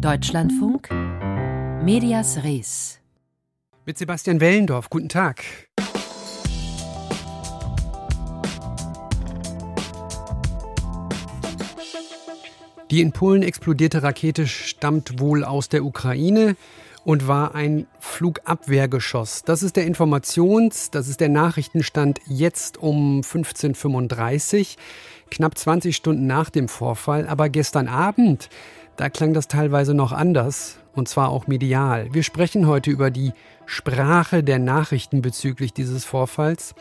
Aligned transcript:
Deutschlandfunk 0.00 0.90
Medias 1.82 2.44
Res 2.44 3.00
mit 3.86 3.96
Sebastian 3.96 4.40
Wellendorf. 4.40 4.90
Guten 4.90 5.08
Tag. 5.08 5.42
Die 12.90 13.00
in 13.00 13.12
Polen 13.12 13.42
explodierte 13.42 14.02
Rakete 14.02 14.46
stammt 14.46 15.18
wohl 15.18 15.44
aus 15.44 15.70
der 15.70 15.82
Ukraine 15.82 16.56
und 17.04 17.26
war 17.26 17.54
ein 17.54 17.86
Flugabwehrgeschoss. 18.00 19.44
Das 19.44 19.62
ist 19.62 19.76
der 19.76 19.86
Informations-, 19.86 20.90
das 20.90 21.08
ist 21.08 21.20
der 21.20 21.28
Nachrichtenstand 21.28 22.20
jetzt 22.26 22.78
um 22.78 23.20
15.35 23.20 24.60
Uhr, 24.60 24.66
knapp 25.30 25.56
20 25.56 25.94
Stunden 25.94 26.26
nach 26.26 26.50
dem 26.50 26.68
Vorfall. 26.68 27.28
Aber 27.28 27.48
gestern 27.48 27.88
Abend, 27.88 28.50
da 28.96 29.10
klang 29.10 29.34
das 29.34 29.48
teilweise 29.48 29.94
noch 29.94 30.12
anders 30.12 30.78
und 30.94 31.08
zwar 31.08 31.28
auch 31.28 31.46
medial. 31.46 32.08
Wir 32.12 32.22
sprechen 32.22 32.66
heute 32.66 32.90
über 32.90 33.10
die 33.10 33.32
Sprache 33.66 34.42
der 34.42 34.58
Nachrichten 34.58 35.22
bezüglich 35.22 35.72
dieses 35.72 36.04
Vorfalls. 36.04 36.74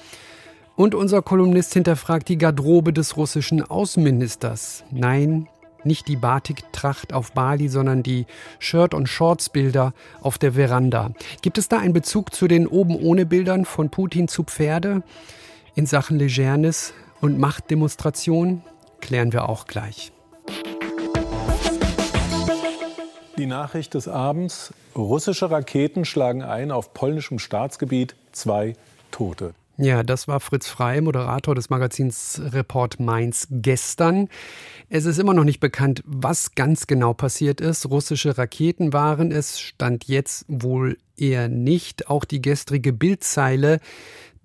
Und 0.76 0.96
unser 0.96 1.22
Kolumnist 1.22 1.74
hinterfragt 1.74 2.28
die 2.28 2.38
Garderobe 2.38 2.92
des 2.92 3.18
russischen 3.18 3.62
Außenministers. 3.62 4.84
Nein, 4.92 5.48
nicht 5.84 6.08
die 6.08 6.16
Batiktracht 6.16 7.14
auf 7.14 7.32
Bali, 7.32 7.70
sondern 7.70 8.04
die 8.04 8.26
Shirt- 8.60 8.94
und 8.94 9.08
Shorts-Bilder 9.08 9.94
auf 10.22 10.38
der 10.38 10.54
Veranda. 10.54 11.12
Gibt 11.42 11.58
es 11.58 11.70
da 11.70 11.78
einen 11.78 11.94
Bezug 11.94 12.34
zu 12.34 12.48
den 12.48 12.68
oben 12.68 12.96
ohne 12.96 13.26
Bildern 13.26 13.66
von 13.66 13.90
Putin 13.90 14.28
zu 14.28 14.44
Pferde 14.44 15.04
in 15.76 15.86
Sachen 15.86 16.18
Legernis 16.18 16.94
und 17.22 17.40
Machtdemonstration? 17.40 18.62
Klären 19.00 19.32
wir 19.32 19.48
auch 19.48 19.68
gleich. 19.68 20.12
Die 23.38 23.48
Nachricht 23.48 23.94
des 23.96 24.08
Abends, 24.08 24.74
russische 24.96 25.52
Raketen 25.52 26.06
schlagen 26.06 26.42
ein 26.42 26.72
auf 26.72 26.94
polnischem 26.94 27.38
Staatsgebiet, 27.38 28.16
zwei 28.32 28.76
Tote. 29.12 29.54
Ja, 29.78 30.04
das 30.04 30.30
war 30.30 30.40
Fritz 30.40 30.70
Frey, 30.70 31.02
Moderator 31.02 31.54
des 31.54 31.70
Magazins 31.70 32.42
Report 32.54 32.98
Mainz 33.02 33.48
gestern. 33.52 34.30
Es 34.90 35.04
ist 35.04 35.20
immer 35.20 35.34
noch 35.34 35.44
nicht 35.44 35.60
bekannt, 35.60 36.02
was 36.06 36.56
ganz 36.56 36.88
genau 36.88 37.14
passiert 37.14 37.60
ist. 37.60 37.90
Russische 37.90 38.38
Raketen 38.38 38.94
waren 38.94 39.34
es, 39.34 39.60
stand 39.60 40.06
jetzt 40.06 40.46
wohl 40.48 40.98
eher 41.18 41.50
nicht. 41.50 42.10
Auch 42.10 42.24
die 42.24 42.42
gestrige 42.42 42.94
Bildzeile 42.94 43.82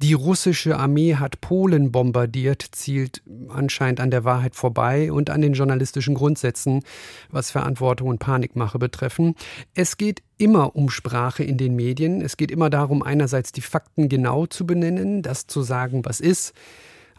die 0.03 0.15
russische 0.15 0.79
Armee 0.79 1.17
hat 1.17 1.41
Polen 1.41 1.93
bombardiert, 1.93 2.65
zielt 2.73 3.23
anscheinend 3.48 4.01
an 4.01 4.11
der 4.11 4.25
Wahrheit 4.25 4.55
vorbei 4.55 5.12
und 5.12 5.29
an 5.29 5.43
den 5.43 5.53
journalistischen 5.53 6.15
Grundsätzen, 6.15 6.83
was 7.31 7.51
Verantwortung 7.51 8.09
und 8.09 8.19
Panikmache 8.19 8.78
betreffen. 8.78 9.34
Es 9.75 9.98
geht 9.98 10.23
immer 10.39 10.75
um 10.75 10.89
Sprache 10.89 11.45
in 11.45 11.59
den 11.59 11.77
Medien. 11.77 12.23
Es 12.23 12.39
geht 12.39 12.51
immer 12.51 12.71
darum, 12.71 13.03
einerseits 13.03 13.53
die 13.53 13.61
Fakten 13.61 14.09
genau 14.09 14.47
zu 14.47 14.67
benennen, 14.67 15.21
das 15.21 15.47
zu 15.47 15.61
sagen, 15.61 16.03
was 16.05 16.21
ist, 16.21 16.55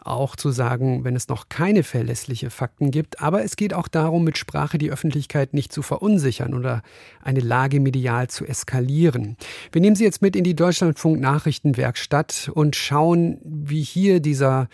auch 0.04 0.36
zu 0.36 0.50
sagen, 0.50 1.04
wenn 1.04 1.16
es 1.16 1.28
noch 1.28 1.48
keine 1.48 1.82
verlässliche 1.82 2.50
Fakten 2.50 2.90
gibt. 2.90 3.20
Aber 3.20 3.44
es 3.44 3.56
geht 3.56 3.74
auch 3.74 3.88
darum, 3.88 4.24
mit 4.24 4.38
Sprache 4.38 4.78
die 4.78 4.90
Öffentlichkeit 4.90 5.54
nicht 5.54 5.72
zu 5.72 5.82
verunsichern 5.82 6.54
oder 6.54 6.82
eine 7.22 7.40
Lage 7.40 7.80
medial 7.80 8.28
zu 8.28 8.44
eskalieren. 8.44 9.36
Wir 9.70 9.80
nehmen 9.80 9.96
Sie 9.96 10.04
jetzt 10.04 10.22
mit 10.22 10.36
in 10.36 10.44
die 10.44 10.56
Deutschlandfunk 10.56 11.20
Nachrichtenwerkstatt 11.20 12.50
und 12.52 12.76
schauen, 12.76 13.38
wie 13.44 13.82
hier 13.82 14.20
dieser 14.20 14.68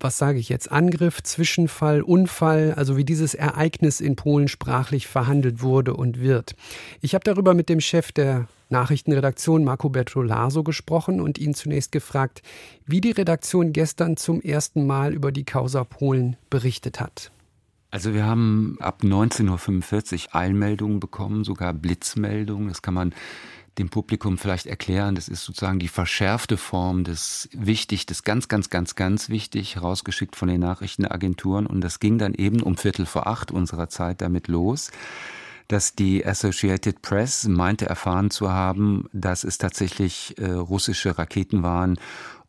was 0.00 0.18
sage 0.18 0.38
ich 0.38 0.50
jetzt, 0.50 0.70
Angriff, 0.70 1.22
Zwischenfall, 1.22 2.02
Unfall, 2.02 2.74
also 2.76 2.98
wie 2.98 3.04
dieses 3.04 3.34
Ereignis 3.34 4.00
in 4.00 4.16
Polen 4.16 4.48
sprachlich 4.48 5.06
verhandelt 5.06 5.62
wurde 5.62 5.94
und 5.94 6.20
wird. 6.20 6.54
Ich 7.00 7.14
habe 7.14 7.24
darüber 7.24 7.54
mit 7.54 7.70
dem 7.70 7.80
Chef 7.80 8.12
der 8.12 8.46
Nachrichtenredaktion 8.74 9.62
Marco 9.62 9.88
Bertolaso 9.88 10.64
gesprochen 10.64 11.20
und 11.20 11.38
ihn 11.38 11.54
zunächst 11.54 11.92
gefragt, 11.92 12.42
wie 12.86 13.00
die 13.00 13.12
Redaktion 13.12 13.72
gestern 13.72 14.16
zum 14.16 14.40
ersten 14.40 14.84
Mal 14.84 15.14
über 15.14 15.30
die 15.30 15.44
Causa 15.44 15.84
Polen 15.84 16.36
berichtet 16.50 16.98
hat. 16.98 17.30
Also 17.92 18.14
wir 18.14 18.24
haben 18.24 18.76
ab 18.80 19.02
19.45 19.04 20.26
Uhr 20.26 20.34
Eilmeldungen 20.34 20.98
bekommen, 20.98 21.44
sogar 21.44 21.72
Blitzmeldungen. 21.72 22.66
Das 22.66 22.82
kann 22.82 22.94
man 22.94 23.14
dem 23.78 23.90
Publikum 23.90 24.38
vielleicht 24.38 24.66
erklären. 24.66 25.14
Das 25.14 25.28
ist 25.28 25.44
sozusagen 25.44 25.78
die 25.78 25.86
verschärfte 25.86 26.56
Form 26.56 27.04
des 27.04 27.48
wichtig, 27.52 28.06
des 28.06 28.24
ganz, 28.24 28.48
ganz, 28.48 28.70
ganz, 28.70 28.96
ganz 28.96 29.28
wichtig, 29.28 29.80
rausgeschickt 29.80 30.34
von 30.34 30.48
den 30.48 30.60
Nachrichtenagenturen. 30.60 31.68
Und 31.68 31.80
das 31.80 32.00
ging 32.00 32.18
dann 32.18 32.34
eben 32.34 32.60
um 32.60 32.76
Viertel 32.76 33.06
vor 33.06 33.28
acht 33.28 33.52
unserer 33.52 33.88
Zeit 33.88 34.20
damit 34.20 34.48
los 34.48 34.90
dass 35.68 35.94
die 35.94 36.24
Associated 36.24 37.02
Press 37.02 37.46
meinte 37.48 37.86
erfahren 37.86 38.30
zu 38.30 38.50
haben, 38.50 39.08
dass 39.12 39.44
es 39.44 39.58
tatsächlich 39.58 40.34
äh, 40.38 40.50
russische 40.50 41.18
Raketen 41.18 41.62
waren 41.62 41.98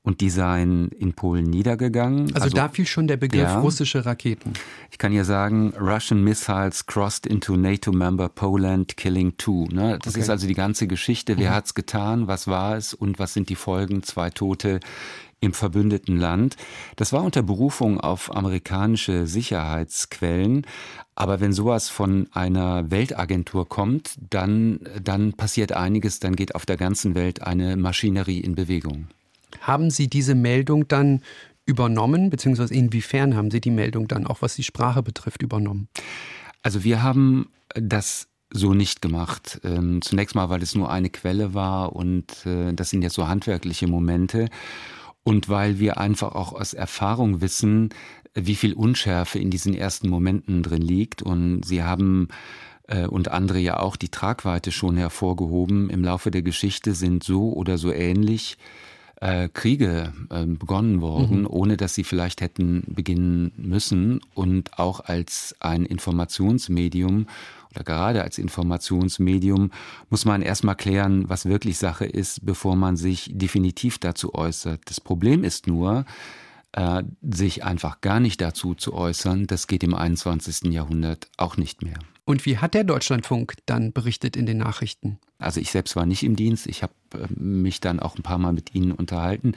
und 0.06 0.22
die 0.22 0.30
seien 0.30 0.90
in 0.90 1.14
Polen 1.14 1.46
niedergegangen. 1.46 2.28
Also, 2.34 2.44
also 2.44 2.56
da 2.56 2.70
fiel 2.70 2.86
schon 2.86 3.08
der 3.08 3.18
Begriff 3.18 3.42
ja, 3.42 3.60
russische 3.60 4.06
Raketen. 4.06 4.54
Ich 4.92 5.00
kann 5.00 5.12
ja 5.12 5.24
sagen, 5.24 5.74
Russian 5.80 6.24
missiles 6.24 6.86
crossed 6.86 7.26
into 7.26 7.58
NATO 7.58 7.92
member 7.92 8.30
Poland, 8.30 8.98
killing 8.98 9.36
two. 9.38 9.68
Ne? 9.72 9.98
Das 10.04 10.14
okay. 10.14 10.22
ist 10.22 10.30
also 10.30 10.46
die 10.46 10.54
ganze 10.54 10.86
Geschichte. 10.86 11.38
Wer 11.40 11.50
mhm. 11.50 11.56
hat's 11.56 11.74
getan? 11.74 12.28
Was 12.28 12.48
war 12.48 12.78
es? 12.78 12.94
Und 12.94 13.18
was 13.18 13.34
sind 13.34 13.50
die 13.50 13.56
Folgen? 13.56 14.04
Zwei 14.04 14.30
Tote 14.30 14.80
im 15.40 15.54
verbündeten 15.54 16.18
Land. 16.18 16.56
Das 16.96 17.14
war 17.14 17.24
unter 17.24 17.44
Berufung 17.44 18.00
auf 18.00 18.36
amerikanische 18.36 19.28
Sicherheitsquellen. 19.28 20.66
Aber 21.16 21.40
wenn 21.40 21.54
sowas 21.54 21.90
von 21.90 22.28
einer 22.32 22.92
Weltagentur 22.92 23.68
kommt, 23.70 24.16
dann, 24.30 24.80
dann 25.02 25.34
passiert 25.34 25.72
einiges, 25.72 26.20
dann 26.20 26.36
geht 26.36 26.56
auf 26.56 26.66
der 26.66 26.78
ganzen 26.78 27.16
Welt 27.16 27.42
eine 27.44 27.78
Maschinerie 27.78 28.40
in 28.40 28.56
Bewegung. 28.56 29.08
Haben 29.62 29.90
Sie 29.90 30.10
diese 30.10 30.36
Meldung 30.36 30.88
dann 30.88 31.22
übernommen, 31.66 32.30
beziehungsweise 32.30 32.74
inwiefern 32.74 33.36
haben 33.36 33.50
Sie 33.50 33.62
die 33.62 33.72
Meldung 33.72 34.08
dann 34.08 34.28
auch, 34.28 34.42
was 34.42 34.56
die 34.56 34.64
Sprache 34.64 35.02
betrifft, 35.02 35.42
übernommen? 35.42 35.88
Also 36.62 36.84
wir 36.84 37.02
haben 37.02 37.50
das 37.74 38.28
so 38.52 38.74
nicht 38.74 39.02
gemacht. 39.02 39.60
Ähm, 39.64 40.02
zunächst 40.02 40.36
mal, 40.36 40.50
weil 40.50 40.62
es 40.62 40.76
nur 40.76 40.90
eine 40.90 41.10
Quelle 41.10 41.54
war 41.54 41.96
und 41.96 42.46
äh, 42.46 42.74
das 42.74 42.90
sind 42.90 43.02
jetzt 43.02 43.16
so 43.16 43.28
handwerkliche 43.28 43.88
Momente. 43.88 44.50
Und 45.26 45.50
weil 45.50 45.80
wir 45.80 45.98
einfach 45.98 46.36
auch 46.36 46.54
aus 46.54 46.74
Erfahrung 46.74 47.42
wissen, 47.42 47.90
wie 48.36 48.56
viel 48.56 48.74
Unschärfe 48.74 49.40
in 49.40 49.50
diesen 49.50 49.74
ersten 49.74 50.08
Momenten 50.08 50.62
drin 50.62 50.84
liegt. 50.84 51.24
Und 51.24 51.64
Sie 51.66 51.84
haben 51.84 52.28
äh, 52.88 53.08
und 53.08 53.30
andere 53.30 53.58
ja 53.58 53.80
auch 53.80 53.96
die 53.96 54.10
Tragweite 54.10 54.72
schon 54.72 54.98
hervorgehoben. 54.98 55.90
Im 55.90 56.04
Laufe 56.04 56.30
der 56.30 56.44
Geschichte 56.44 56.94
sind 56.94 57.24
so 57.24 57.52
oder 57.54 57.80
so 57.80 57.92
ähnlich 57.92 58.58
äh, 59.22 59.50
Kriege 59.50 60.14
äh, 60.30 60.46
begonnen 60.46 61.02
worden, 61.02 61.42
mhm. 61.42 61.48
ohne 61.48 61.78
dass 61.78 61.96
sie 61.96 62.04
vielleicht 62.04 62.42
hätten 62.42 62.84
beginnen 62.88 63.52
müssen. 63.58 64.22
Und 64.34 64.78
auch 64.80 65.00
als 65.02 65.56
ein 65.60 65.86
Informationsmedium 65.86 67.28
oder 67.72 67.84
gerade 67.84 68.24
als 68.24 68.38
Informationsmedium 68.38 69.72
muss 70.10 70.26
man 70.26 70.42
erstmal 70.42 70.76
klären, 70.76 71.28
was 71.28 71.46
wirklich 71.46 71.78
Sache 71.78 72.06
ist, 72.06 72.46
bevor 72.46 72.76
man 72.76 72.96
sich 72.96 73.30
definitiv 73.34 73.98
dazu 73.98 74.34
äußert. 74.34 74.82
Das 74.86 75.02
Problem 75.02 75.44
ist 75.44 75.68
nur, 75.68 76.06
äh, 76.76 77.04
sich 77.22 77.64
einfach 77.64 78.02
gar 78.02 78.20
nicht 78.20 78.42
dazu 78.42 78.76
zu 78.76 78.94
äußern, 78.94 79.48
das 79.48 79.68
geht 79.68 79.84
im 79.84 79.94
21. 79.94 80.74
Jahrhundert 80.74 81.30
auch 81.38 81.56
nicht 81.56 81.82
mehr. 81.82 81.98
Und 82.26 82.46
wie 82.46 82.58
hat 82.58 82.74
der 82.74 82.84
Deutschlandfunk 82.84 83.54
dann 83.66 83.94
berichtet 83.94 84.36
in 84.36 84.46
den 84.46 84.58
Nachrichten? 84.58 85.20
Also 85.38 85.62
ich 85.62 85.72
selbst 85.72 85.96
war 85.96 86.06
nicht 86.06 86.24
im 86.24 86.36
Dienst. 86.36 86.68
Ich 86.68 86.84
habe 86.84 86.94
äh, 87.14 87.28
mich 87.34 87.80
dann 87.80 88.00
auch 88.00 88.18
ein 88.18 88.24
paar 88.24 88.40
Mal 88.40 88.52
mit 88.52 88.76
Ihnen 88.76 88.92
unterhalten. 88.92 89.54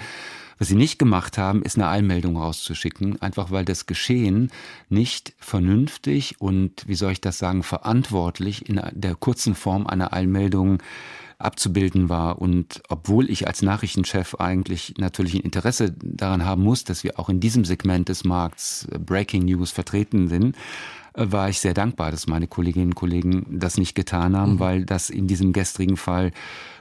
Was 0.59 0.69
Sie 0.69 0.77
nicht 0.77 0.99
gemacht 0.99 1.39
haben, 1.39 1.63
ist 1.63 1.77
eine 1.77 1.89
Einmeldung 1.89 2.37
rauszuschicken, 2.37 3.21
einfach 3.23 3.51
weil 3.51 3.65
das 3.65 3.87
Geschehen 3.87 4.51
nicht 4.89 5.33
vernünftig 5.39 6.41
und, 6.41 6.87
wie 6.87 6.95
soll 6.95 7.13
ich 7.13 7.21
das 7.21 7.39
sagen, 7.39 7.63
verantwortlich 7.63 8.69
in 8.69 8.81
der 8.93 9.15
kurzen 9.15 9.55
Form 9.55 9.87
einer 9.87 10.13
Einmeldung 10.13 10.83
abzubilden 11.39 12.09
war. 12.09 12.41
Und 12.41 12.83
obwohl 12.89 13.31
ich 13.31 13.47
als 13.47 13.63
Nachrichtenchef 13.63 14.35
eigentlich 14.37 14.95
natürlich 14.99 15.35
ein 15.35 15.43
Interesse 15.43 15.95
daran 16.03 16.45
haben 16.45 16.63
muss, 16.63 16.85
dass 16.85 17.05
wir 17.05 17.19
auch 17.19 17.29
in 17.29 17.41
diesem 17.41 17.65
Segment 17.65 18.09
des 18.09 18.25
Markts 18.25 18.89
äh, 18.91 18.99
Breaking 18.99 19.45
News 19.45 19.71
vertreten 19.71 20.29
sind, 20.29 20.57
war 21.15 21.49
ich 21.49 21.59
sehr 21.59 21.75
dankbar, 21.75 22.11
dass 22.11 22.27
meine 22.27 22.47
Kolleginnen 22.47 22.89
und 22.89 22.95
Kollegen 22.95 23.59
das 23.59 23.77
nicht 23.77 23.95
getan 23.95 24.37
haben, 24.37 24.55
mhm. 24.55 24.61
weil 24.61 24.85
das 24.85 25.11
in 25.11 25.27
diesem 25.27 25.53
gestrigen 25.53 25.97
Fall 25.97 26.31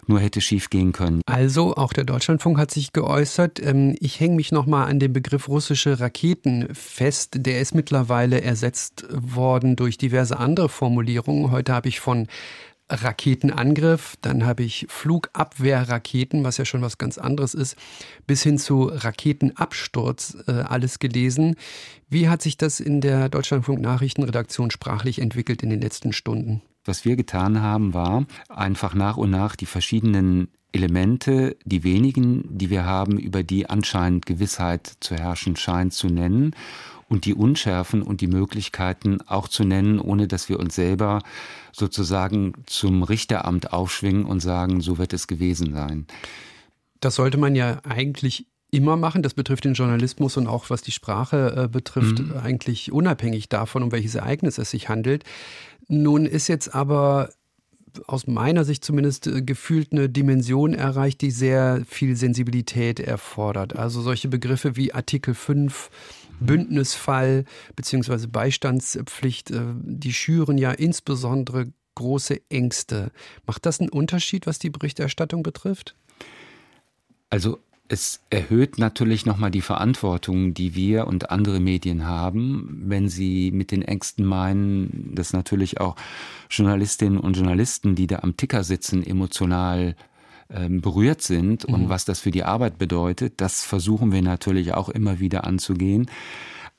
nur 0.05 0.19
hätte 0.19 0.41
schiefgehen 0.41 0.93
können. 0.93 1.21
Also, 1.25 1.75
auch 1.75 1.91
der 1.91 2.05
Deutschlandfunk 2.05 2.57
hat 2.57 2.71
sich 2.71 2.93
geäußert. 2.93 3.61
Ähm, 3.63 3.95
ich 3.99 4.19
hänge 4.19 4.35
mich 4.35 4.51
nochmal 4.51 4.89
an 4.89 4.99
den 4.99 5.11
Begriff 5.11 5.49
russische 5.49 5.99
Raketen 5.99 6.67
fest. 6.73 7.35
Der 7.37 7.59
ist 7.59 7.75
mittlerweile 7.75 8.41
ersetzt 8.41 9.05
worden 9.11 9.75
durch 9.75 9.97
diverse 9.97 10.37
andere 10.37 10.69
Formulierungen. 10.69 11.51
Heute 11.51 11.73
habe 11.73 11.89
ich 11.89 11.99
von 11.99 12.27
Raketenangriff, 12.89 14.15
dann 14.21 14.45
habe 14.45 14.63
ich 14.63 14.85
Flugabwehrraketen, 14.89 16.43
was 16.43 16.57
ja 16.57 16.65
schon 16.65 16.81
was 16.81 16.97
ganz 16.97 17.17
anderes 17.17 17.53
ist, 17.53 17.75
bis 18.25 18.43
hin 18.43 18.57
zu 18.57 18.85
Raketenabsturz 18.85 20.37
äh, 20.47 20.51
alles 20.51 20.99
gelesen. 20.99 21.55
Wie 22.09 22.29
hat 22.29 22.41
sich 22.41 22.57
das 22.57 22.79
in 22.79 23.01
der 23.01 23.29
Deutschlandfunk 23.29 23.81
Nachrichtenredaktion 23.81 24.71
sprachlich 24.71 25.19
entwickelt 25.19 25.63
in 25.63 25.69
den 25.69 25.81
letzten 25.81 26.13
Stunden? 26.13 26.61
Was 26.85 27.03
wir 27.03 27.17
getan 27.17 27.61
haben, 27.61 27.93
war 27.93 28.25
einfach 28.47 28.93
nach 28.93 29.17
und 29.17 29.29
nach 29.29 29.57
die 29.57 29.65
verschiedenen 29.65 30.47
Elemente, 30.71 31.57
die 31.65 31.83
wenigen, 31.83 32.45
die 32.57 32.69
wir 32.69 32.85
haben, 32.85 33.17
über 33.17 33.43
die 33.43 33.69
anscheinend 33.69 34.25
Gewissheit 34.25 34.93
zu 34.99 35.15
herrschen 35.15 35.55
scheint, 35.55 35.93
zu 35.93 36.07
nennen 36.07 36.55
und 37.09 37.25
die 37.25 37.33
Unschärfen 37.33 38.01
und 38.01 38.21
die 38.21 38.27
Möglichkeiten 38.27 39.19
auch 39.27 39.47
zu 39.47 39.63
nennen, 39.63 39.99
ohne 39.99 40.27
dass 40.27 40.49
wir 40.49 40.59
uns 40.59 40.75
selber 40.75 41.21
sozusagen 41.71 42.53
zum 42.65 43.03
Richteramt 43.03 43.73
aufschwingen 43.73 44.25
und 44.25 44.39
sagen, 44.39 44.81
so 44.81 44.97
wird 44.97 45.13
es 45.13 45.27
gewesen 45.27 45.73
sein. 45.73 46.07
Das 46.99 47.15
sollte 47.15 47.37
man 47.37 47.55
ja 47.55 47.79
eigentlich 47.83 48.47
immer 48.71 48.97
machen. 48.97 49.23
Das 49.23 49.33
betrifft 49.33 49.65
den 49.65 49.73
Journalismus 49.73 50.37
und 50.37 50.47
auch 50.47 50.69
was 50.69 50.81
die 50.81 50.91
Sprache 50.91 51.55
äh, 51.55 51.67
betrifft, 51.67 52.19
mhm. 52.19 52.33
eigentlich 52.43 52.91
unabhängig 52.91 53.49
davon, 53.49 53.83
um 53.83 53.91
welches 53.91 54.15
Ereignis 54.15 54.57
es 54.57 54.71
sich 54.71 54.89
handelt. 54.89 55.23
Nun 55.87 56.25
ist 56.25 56.47
jetzt 56.47 56.75
aber 56.75 57.29
aus 58.05 58.27
meiner 58.27 58.63
Sicht 58.65 58.83
zumindest 58.83 59.27
äh, 59.27 59.41
gefühlt 59.41 59.91
eine 59.91 60.09
Dimension 60.09 60.73
erreicht, 60.73 61.21
die 61.21 61.31
sehr 61.31 61.83
viel 61.87 62.15
Sensibilität 62.15 62.99
erfordert. 62.99 63.75
Also 63.75 64.01
solche 64.01 64.27
Begriffe 64.27 64.75
wie 64.75 64.93
Artikel 64.93 65.33
5, 65.33 65.89
Bündnisfall 66.39 67.45
bzw. 67.75 68.27
Beistandspflicht, 68.27 69.51
äh, 69.51 69.61
die 69.81 70.13
schüren 70.13 70.57
ja 70.57 70.71
insbesondere 70.71 71.71
große 71.95 72.41
Ängste. 72.49 73.11
Macht 73.45 73.65
das 73.65 73.79
einen 73.79 73.89
Unterschied, 73.89 74.45
was 74.45 74.59
die 74.59 74.69
Berichterstattung 74.69 75.41
betrifft? 75.41 75.95
Also 77.29 77.59
es 77.89 78.21
erhöht 78.29 78.77
natürlich 78.77 79.25
nochmal 79.25 79.51
die 79.51 79.61
Verantwortung, 79.61 80.53
die 80.53 80.75
wir 80.75 81.07
und 81.07 81.31
andere 81.31 81.59
Medien 81.59 82.05
haben, 82.05 82.83
wenn 82.85 83.07
sie 83.09 83.51
mit 83.51 83.71
den 83.71 83.81
Ängsten 83.81 84.25
meinen, 84.25 85.15
dass 85.15 85.33
natürlich 85.33 85.79
auch 85.79 85.95
Journalistinnen 86.49 87.19
und 87.19 87.37
Journalisten, 87.37 87.95
die 87.95 88.07
da 88.07 88.19
am 88.19 88.35
Ticker 88.35 88.63
sitzen, 88.63 89.05
emotional 89.05 89.95
berührt 90.49 91.21
sind 91.21 91.67
mhm. 91.67 91.73
und 91.73 91.89
was 91.89 92.05
das 92.05 92.19
für 92.19 92.31
die 92.31 92.43
Arbeit 92.43 92.77
bedeutet. 92.77 93.41
Das 93.41 93.63
versuchen 93.63 94.11
wir 94.11 94.21
natürlich 94.21 94.73
auch 94.73 94.89
immer 94.89 95.19
wieder 95.19 95.45
anzugehen. 95.45 96.09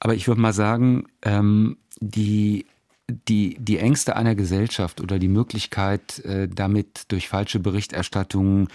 Aber 0.00 0.14
ich 0.14 0.28
würde 0.28 0.40
mal 0.40 0.52
sagen, 0.52 1.06
ähm, 1.22 1.76
die 2.00 2.66
die, 3.10 3.56
die 3.58 3.78
Ängste 3.78 4.16
einer 4.16 4.34
Gesellschaft 4.34 5.00
oder 5.00 5.18
die 5.18 5.28
Möglichkeit, 5.28 6.18
äh, 6.24 6.46
damit 6.46 7.04
durch 7.08 7.28
falsche 7.28 7.58
Berichterstattungen 7.58 8.68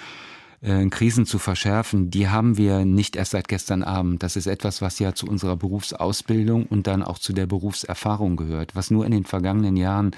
äh, 0.63 0.85
Krisen 0.87 1.25
zu 1.25 1.39
verschärfen, 1.39 2.09
die 2.09 2.29
haben 2.29 2.57
wir 2.57 2.85
nicht 2.85 3.15
erst 3.15 3.31
seit 3.31 3.47
gestern 3.47 3.83
Abend. 3.83 4.23
Das 4.23 4.35
ist 4.35 4.47
etwas, 4.47 4.81
was 4.81 4.97
ja 4.97 5.13
zu 5.13 5.27
unserer 5.27 5.57
Berufsausbildung 5.57 6.65
und 6.65 6.87
dann 6.87 7.03
auch 7.03 7.19
zu 7.19 7.33
der 7.33 7.45
Berufserfahrung 7.45 8.37
gehört. 8.37 8.75
Was 8.75 8.89
nur 8.89 9.05
in 9.05 9.11
den 9.11 9.25
vergangenen 9.25 9.75
Jahren 9.75 10.11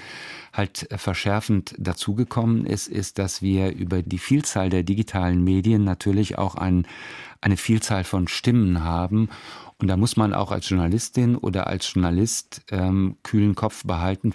halt 0.52 0.88
verschärfend 0.96 1.74
dazugekommen 1.78 2.64
ist, 2.64 2.86
ist, 2.86 3.18
dass 3.18 3.42
wir 3.42 3.74
über 3.74 4.02
die 4.02 4.18
Vielzahl 4.18 4.70
der 4.70 4.84
digitalen 4.84 5.42
Medien 5.42 5.84
natürlich 5.84 6.38
auch 6.38 6.54
ein, 6.54 6.86
eine 7.40 7.56
Vielzahl 7.56 8.04
von 8.04 8.28
Stimmen 8.28 8.84
haben 8.84 9.28
und 9.78 9.88
da 9.88 9.98
muss 9.98 10.16
man 10.16 10.32
auch 10.32 10.52
als 10.52 10.70
Journalistin 10.70 11.36
oder 11.36 11.66
als 11.66 11.92
Journalist 11.92 12.62
ähm, 12.70 13.16
kühlen 13.22 13.54
Kopf 13.54 13.84
behalten. 13.84 14.32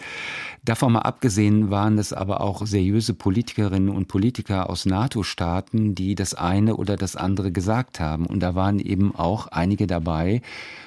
Davon 0.64 0.94
mal 0.94 1.00
abgesehen 1.00 1.72
waren 1.72 1.98
es 1.98 2.14
aber 2.14 2.42
auch 2.42 2.68
seriöse 2.68 3.16
Politikerinnen 3.16 3.90
und 3.90 4.08
Politiker 4.08 4.70
aus 4.70 4.86
NATO-Staaten, 4.86 5.96
die 5.96 6.14
das 6.14 6.36
eine 6.36 6.76
oder 6.76 6.96
das 6.96 7.16
andere 7.16 7.52
gesagt 7.52 8.00
haben. 8.00 8.28
Und 8.28 8.42
da 8.42 8.54
waren 8.54 8.80
eben 8.80 9.16
auch 9.16 9.48
einige 9.48 9.88
dabei, 9.88 10.44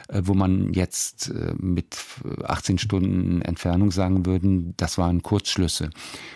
äh, 0.09 0.23
wo 0.23 0.35
man 0.35 0.73
jetzt 0.73 1.31
äh, 1.31 1.55
mit 1.59 1.97
18 2.45 2.79
Stunden 2.79 3.43
Entfernung 3.43 3.91
sagen 3.91 4.25
würden, 4.25 4.75
das 4.77 4.99
waren 4.99 5.23
Kurzschlüsse. 5.23 5.91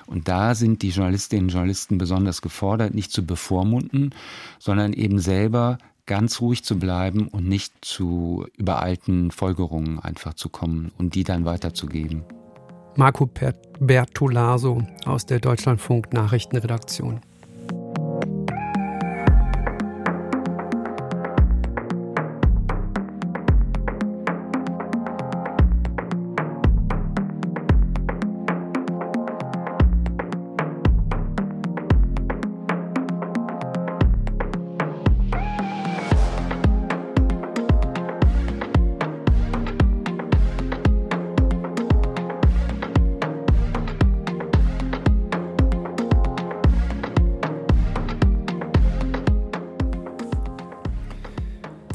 Und 0.06 0.26
da 0.26 0.56
sind 0.56 0.82
die 0.82 0.91
Journalistinnen 0.91 1.44
und 1.44 1.53
Journalisten 1.53 1.99
besonders 1.99 2.43
gefordert, 2.43 2.94
nicht 2.94 3.12
zu 3.12 3.25
bevormunden, 3.25 4.12
sondern 4.59 4.93
eben 4.93 5.20
selber 5.20 5.79
ganz 6.08 6.40
ruhig 6.40 6.64
zu 6.64 6.78
bleiben 6.78 7.28
und 7.28 7.46
nicht 7.46 7.72
zu 7.82 8.46
übereilten 8.56 9.31
Folgerungen 9.31 10.00
einfach 10.00 10.34
zu 10.34 10.49
kommen 10.49 10.90
und 10.99 11.14
die 11.14 11.22
dann 11.22 11.44
weiterzugeben. 11.44 12.25
Marco 12.96 13.31
Bertolaso 13.78 14.82
aus 15.05 15.25
der 15.25 15.38
Deutschlandfunk 15.38 16.12
Nachrichtenredaktion. 16.12 17.20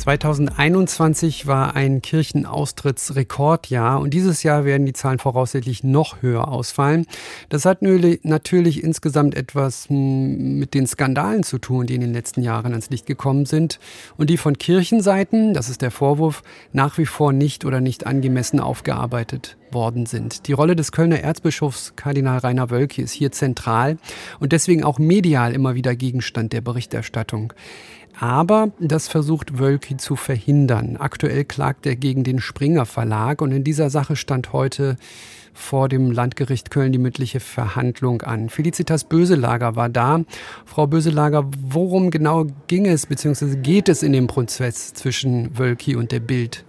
2021 0.03 1.47
war 1.47 1.77
ein 1.77 2.01
Kirchenaustrittsrekordjahr 2.01 4.01
und 4.01 4.13
dieses 4.13 4.43
Jahr 4.43 4.65
werden 4.65 4.85
die 4.85 4.91
Zahlen 4.91 5.17
voraussichtlich 5.17 5.85
noch 5.85 6.21
höher 6.21 6.49
ausfallen. 6.49 7.05
Das 7.47 7.63
hat 7.63 7.81
natürlich 7.81 8.83
insgesamt 8.83 9.33
etwas 9.33 9.87
hm, 9.87 10.59
mit 10.59 10.73
den 10.73 10.87
Skandalen 10.87 11.43
zu 11.43 11.57
tun, 11.57 11.85
die 11.85 11.95
in 11.95 12.01
den 12.01 12.11
letzten 12.11 12.43
Jahren 12.43 12.73
ans 12.73 12.89
Licht 12.89 13.05
gekommen 13.05 13.45
sind 13.45 13.79
und 14.17 14.29
die 14.29 14.35
von 14.35 14.57
Kirchenseiten, 14.57 15.53
das 15.53 15.69
ist 15.69 15.81
der 15.81 15.91
Vorwurf, 15.91 16.43
nach 16.73 16.97
wie 16.97 17.05
vor 17.05 17.31
nicht 17.31 17.63
oder 17.63 17.79
nicht 17.79 18.05
angemessen 18.05 18.59
aufgearbeitet 18.59 19.55
worden 19.71 20.05
sind. 20.05 20.49
Die 20.49 20.53
Rolle 20.53 20.75
des 20.75 20.91
Kölner 20.91 21.21
Erzbischofs 21.21 21.93
Kardinal 21.95 22.39
Rainer 22.39 22.69
Wölki 22.69 23.01
ist 23.01 23.13
hier 23.13 23.31
zentral 23.31 23.97
und 24.41 24.51
deswegen 24.51 24.83
auch 24.83 24.99
medial 24.99 25.53
immer 25.53 25.75
wieder 25.75 25.95
Gegenstand 25.95 26.51
der 26.51 26.61
Berichterstattung. 26.61 27.53
Aber 28.19 28.71
das 28.79 29.07
versucht 29.07 29.59
Wölki 29.59 29.97
zu 29.97 30.15
verhindern. 30.15 30.97
Aktuell 30.97 31.45
klagt 31.45 31.85
er 31.85 31.95
gegen 31.95 32.23
den 32.23 32.39
Springer 32.39 32.85
Verlag 32.85 33.41
und 33.41 33.51
in 33.51 33.63
dieser 33.63 33.89
Sache 33.89 34.15
stand 34.15 34.53
heute 34.53 34.97
vor 35.53 35.87
dem 35.87 36.11
Landgericht 36.11 36.71
Köln 36.71 36.91
die 36.91 36.99
mündliche 36.99 37.39
Verhandlung 37.39 38.21
an. 38.23 38.49
Felicitas 38.49 39.03
Böselager 39.03 39.75
war 39.75 39.89
da. 39.89 40.21
Frau 40.65 40.87
Böselager, 40.87 41.45
worum 41.59 42.11
genau 42.11 42.47
ging 42.67 42.85
es 42.85 43.05
bzw. 43.05 43.57
geht 43.57 43.87
es 43.89 44.03
in 44.03 44.13
dem 44.13 44.27
Prozess 44.27 44.93
zwischen 44.93 45.57
Wölki 45.57 45.95
und 45.95 46.11
der 46.11 46.19
Bild? 46.19 46.65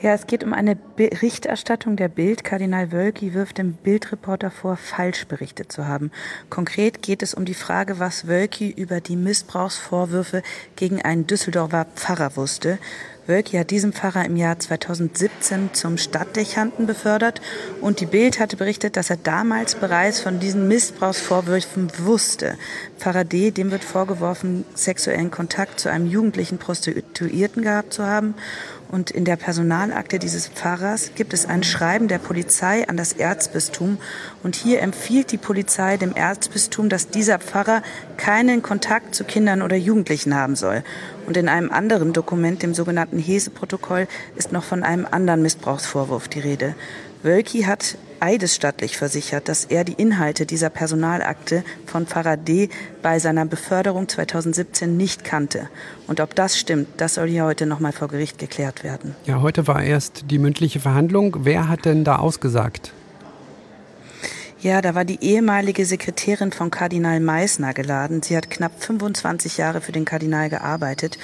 Ja, 0.00 0.12
es 0.14 0.28
geht 0.28 0.44
um 0.44 0.52
eine 0.52 0.76
Berichterstattung 0.76 1.96
der 1.96 2.06
Bild. 2.06 2.44
Kardinal 2.44 2.92
Wölki 2.92 3.34
wirft 3.34 3.58
dem 3.58 3.72
Bildreporter 3.72 4.52
vor, 4.52 4.76
falsch 4.76 5.26
berichtet 5.26 5.72
zu 5.72 5.88
haben. 5.88 6.12
Konkret 6.50 7.02
geht 7.02 7.20
es 7.20 7.34
um 7.34 7.44
die 7.44 7.54
Frage, 7.54 7.98
was 7.98 8.28
Wölki 8.28 8.70
über 8.70 9.00
die 9.00 9.16
Missbrauchsvorwürfe 9.16 10.44
gegen 10.76 11.02
einen 11.02 11.26
Düsseldorfer 11.26 11.86
Pfarrer 11.96 12.36
wusste. 12.36 12.78
Wölki 13.26 13.58
hat 13.58 13.70
diesen 13.70 13.92
Pfarrer 13.92 14.24
im 14.24 14.36
Jahr 14.36 14.58
2017 14.58 15.74
zum 15.74 15.98
Stadtdechanten 15.98 16.86
befördert 16.86 17.42
und 17.82 18.00
die 18.00 18.06
Bild 18.06 18.40
hatte 18.40 18.56
berichtet, 18.56 18.96
dass 18.96 19.10
er 19.10 19.18
damals 19.18 19.74
bereits 19.74 20.20
von 20.20 20.40
diesen 20.40 20.66
Missbrauchsvorwürfen 20.68 21.90
wusste. 21.98 22.56
Pfarrer 22.98 23.24
D., 23.24 23.50
dem 23.50 23.70
wird 23.70 23.84
vorgeworfen, 23.84 24.64
sexuellen 24.74 25.30
Kontakt 25.30 25.80
zu 25.80 25.90
einem 25.90 26.06
jugendlichen 26.06 26.56
Prostituierten 26.56 27.64
gehabt 27.64 27.92
zu 27.92 28.06
haben 28.06 28.34
und 28.90 29.10
in 29.10 29.26
der 29.26 29.36
Personalakte 29.36 30.18
dieses 30.18 30.48
Pfarrers 30.48 31.10
gibt 31.14 31.34
es 31.34 31.44
ein 31.44 31.62
Schreiben 31.62 32.08
der 32.08 32.18
Polizei 32.18 32.88
an 32.88 32.96
das 32.96 33.12
Erzbistum. 33.12 33.98
Und 34.42 34.56
hier 34.56 34.80
empfiehlt 34.80 35.30
die 35.30 35.36
Polizei 35.36 35.98
dem 35.98 36.14
Erzbistum, 36.14 36.88
dass 36.88 37.08
dieser 37.08 37.38
Pfarrer 37.38 37.82
keinen 38.16 38.62
Kontakt 38.62 39.14
zu 39.14 39.24
Kindern 39.24 39.60
oder 39.60 39.76
Jugendlichen 39.76 40.34
haben 40.34 40.56
soll. 40.56 40.82
Und 41.26 41.36
in 41.36 41.50
einem 41.50 41.70
anderen 41.70 42.14
Dokument, 42.14 42.62
dem 42.62 42.72
sogenannten 42.72 43.18
Hese-Protokoll, 43.18 44.08
ist 44.36 44.52
noch 44.52 44.64
von 44.64 44.82
einem 44.82 45.06
anderen 45.10 45.42
Missbrauchsvorwurf 45.42 46.28
die 46.28 46.40
Rede. 46.40 46.74
Wölki 47.22 47.62
hat 47.62 47.96
eidesstattlich 48.20 48.96
versichert, 48.96 49.48
dass 49.48 49.64
er 49.64 49.84
die 49.84 49.94
Inhalte 49.94 50.46
dieser 50.46 50.70
Personalakte 50.70 51.64
von 51.86 52.06
D. 52.46 52.68
bei 53.02 53.18
seiner 53.18 53.44
Beförderung 53.44 54.08
2017 54.08 54.96
nicht 54.96 55.24
kannte. 55.24 55.68
Und 56.06 56.20
ob 56.20 56.34
das 56.34 56.58
stimmt, 56.58 56.88
das 56.96 57.14
soll 57.14 57.28
hier 57.28 57.44
heute 57.44 57.66
nochmal 57.66 57.92
vor 57.92 58.08
Gericht 58.08 58.38
geklärt 58.38 58.84
werden. 58.84 59.14
Ja, 59.24 59.40
heute 59.40 59.66
war 59.66 59.82
erst 59.82 60.30
die 60.30 60.38
mündliche 60.38 60.80
Verhandlung. 60.80 61.38
Wer 61.40 61.68
hat 61.68 61.84
denn 61.84 62.04
da 62.04 62.16
ausgesagt? 62.16 62.92
Ja, 64.60 64.82
da 64.82 64.96
war 64.96 65.04
die 65.04 65.22
ehemalige 65.22 65.86
Sekretärin 65.86 66.50
von 66.50 66.72
Kardinal 66.72 67.20
Meissner 67.20 67.74
geladen. 67.74 68.24
Sie 68.24 68.36
hat 68.36 68.50
knapp 68.50 68.72
25 68.82 69.56
Jahre 69.56 69.80
für 69.80 69.92
den 69.92 70.04
Kardinal 70.04 70.50
gearbeitet 70.50 71.16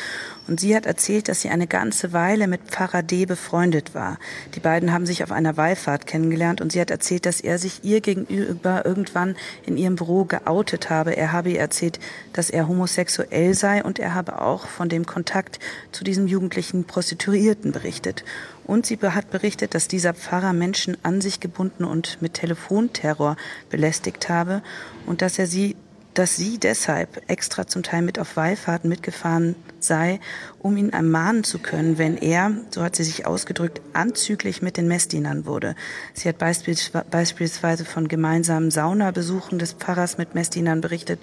Und 0.46 0.60
sie 0.60 0.76
hat 0.76 0.84
erzählt, 0.84 1.28
dass 1.28 1.40
sie 1.40 1.48
eine 1.48 1.66
ganze 1.66 2.12
Weile 2.12 2.46
mit 2.46 2.62
Pfarrer 2.62 3.02
D. 3.02 3.24
befreundet 3.24 3.94
war. 3.94 4.18
Die 4.54 4.60
beiden 4.60 4.92
haben 4.92 5.06
sich 5.06 5.22
auf 5.22 5.32
einer 5.32 5.56
Wallfahrt 5.56 6.06
kennengelernt 6.06 6.60
und 6.60 6.72
sie 6.72 6.80
hat 6.80 6.90
erzählt, 6.90 7.24
dass 7.24 7.40
er 7.40 7.58
sich 7.58 7.82
ihr 7.82 8.00
gegenüber 8.00 8.84
irgendwann 8.84 9.36
in 9.64 9.76
ihrem 9.76 9.96
Büro 9.96 10.24
geoutet 10.24 10.90
habe. 10.90 11.16
Er 11.16 11.32
habe 11.32 11.50
ihr 11.50 11.60
erzählt, 11.60 11.98
dass 12.32 12.50
er 12.50 12.68
homosexuell 12.68 13.54
sei 13.54 13.82
und 13.82 13.98
er 13.98 14.14
habe 14.14 14.42
auch 14.42 14.66
von 14.66 14.88
dem 14.88 15.06
Kontakt 15.06 15.58
zu 15.92 16.04
diesem 16.04 16.26
jugendlichen 16.26 16.84
Prostituierten 16.84 17.72
berichtet. 17.72 18.24
Und 18.64 18.86
sie 18.86 18.98
hat 18.98 19.30
berichtet, 19.30 19.74
dass 19.74 19.88
dieser 19.88 20.14
Pfarrer 20.14 20.52
Menschen 20.52 20.96
an 21.02 21.20
sich 21.20 21.40
gebunden 21.40 21.84
und 21.84 22.20
mit 22.20 22.34
Telefonterror 22.34 23.36
belästigt 23.70 24.28
habe 24.28 24.62
und 25.06 25.22
dass 25.22 25.38
er 25.38 25.46
sie 25.46 25.76
dass 26.14 26.36
sie 26.36 26.58
deshalb 26.58 27.22
extra 27.28 27.66
zum 27.66 27.82
Teil 27.82 28.02
mit 28.02 28.20
auf 28.20 28.36
Wallfahrten 28.36 28.88
mitgefahren 28.88 29.56
sei, 29.87 30.21
um 30.59 30.76
ihn 30.76 30.91
ermahnen 30.91 31.45
zu 31.45 31.59
können, 31.59 31.99
wenn 31.99 32.17
er, 32.17 32.53
so 32.71 32.83
hat 32.83 32.97
sie 32.97 33.05
sich 33.05 33.26
ausgedrückt, 33.26 33.81
anzüglich 33.93 34.62
mit 34.62 34.76
den 34.76 34.88
Messdienern 34.88 35.47
wurde. 35.47 35.75
Sie 36.12 36.29
hat 36.29 36.38
beispielsweise 36.38 37.85
von 37.85 38.09
gemeinsamen 38.09 38.71
Saunabesuchen 38.71 39.59
des 39.59 39.75
Pfarrers 39.75 40.19
mit 40.19 40.35
Messdienern 40.35 40.81
berichtet 40.81 41.21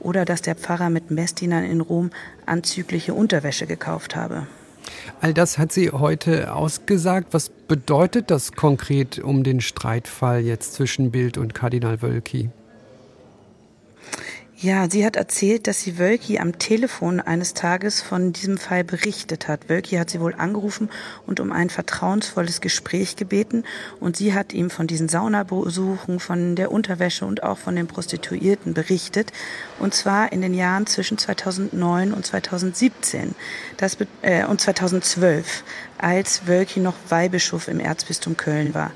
oder 0.00 0.24
dass 0.24 0.42
der 0.42 0.54
Pfarrer 0.54 0.90
mit 0.90 1.10
Messdienern 1.10 1.64
in 1.64 1.80
Rom 1.80 2.10
anzügliche 2.46 3.14
Unterwäsche 3.14 3.66
gekauft 3.66 4.16
habe. 4.16 4.46
All 5.20 5.32
das 5.32 5.58
hat 5.58 5.72
sie 5.72 5.90
heute 5.90 6.54
ausgesagt. 6.54 7.28
Was 7.32 7.48
bedeutet 7.48 8.30
das 8.30 8.52
konkret 8.52 9.18
um 9.18 9.44
den 9.44 9.60
Streitfall 9.60 10.40
jetzt 10.40 10.74
zwischen 10.74 11.10
Bild 11.10 11.38
und 11.38 11.54
Kardinal 11.54 12.02
Wölki? 12.02 12.50
Ja, 14.62 14.88
sie 14.88 15.04
hat 15.04 15.16
erzählt, 15.16 15.66
dass 15.66 15.80
sie 15.80 15.98
Wölki 15.98 16.38
am 16.38 16.56
Telefon 16.56 17.18
eines 17.18 17.52
Tages 17.52 18.00
von 18.00 18.32
diesem 18.32 18.58
Fall 18.58 18.84
berichtet 18.84 19.48
hat. 19.48 19.68
Wölki 19.68 19.96
hat 19.96 20.08
sie 20.08 20.20
wohl 20.20 20.36
angerufen 20.36 20.88
und 21.26 21.40
um 21.40 21.50
ein 21.50 21.68
vertrauensvolles 21.68 22.60
Gespräch 22.60 23.16
gebeten 23.16 23.64
und 23.98 24.16
sie 24.16 24.34
hat 24.34 24.52
ihm 24.52 24.70
von 24.70 24.86
diesen 24.86 25.08
Saunabesuchen, 25.08 26.20
von 26.20 26.54
der 26.54 26.70
Unterwäsche 26.70 27.26
und 27.26 27.42
auch 27.42 27.58
von 27.58 27.74
den 27.74 27.88
Prostituierten 27.88 28.72
berichtet 28.72 29.32
und 29.80 29.94
zwar 29.94 30.30
in 30.30 30.42
den 30.42 30.54
Jahren 30.54 30.86
zwischen 30.86 31.18
2009 31.18 32.14
und 32.14 32.24
2017 32.24 33.34
das, 33.78 33.96
äh, 34.20 34.44
und 34.44 34.60
2012, 34.60 35.64
als 35.98 36.46
Wölki 36.46 36.78
noch 36.78 36.94
Weihbischof 37.08 37.66
im 37.66 37.80
Erzbistum 37.80 38.36
Köln 38.36 38.74
war. 38.74 38.92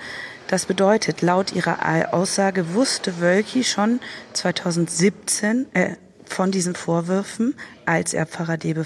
Das 0.48 0.66
bedeutet, 0.66 1.22
laut 1.22 1.52
ihrer 1.52 2.14
Aussage 2.14 2.74
wusste 2.74 3.20
Wölki 3.20 3.64
schon 3.64 4.00
2017 4.32 5.66
äh, 5.74 5.96
von 6.24 6.52
diesen 6.52 6.74
Vorwürfen, 6.74 7.54
als 7.84 8.14
er 8.14 8.26
D. 8.56 8.70
Äh, 8.70 8.84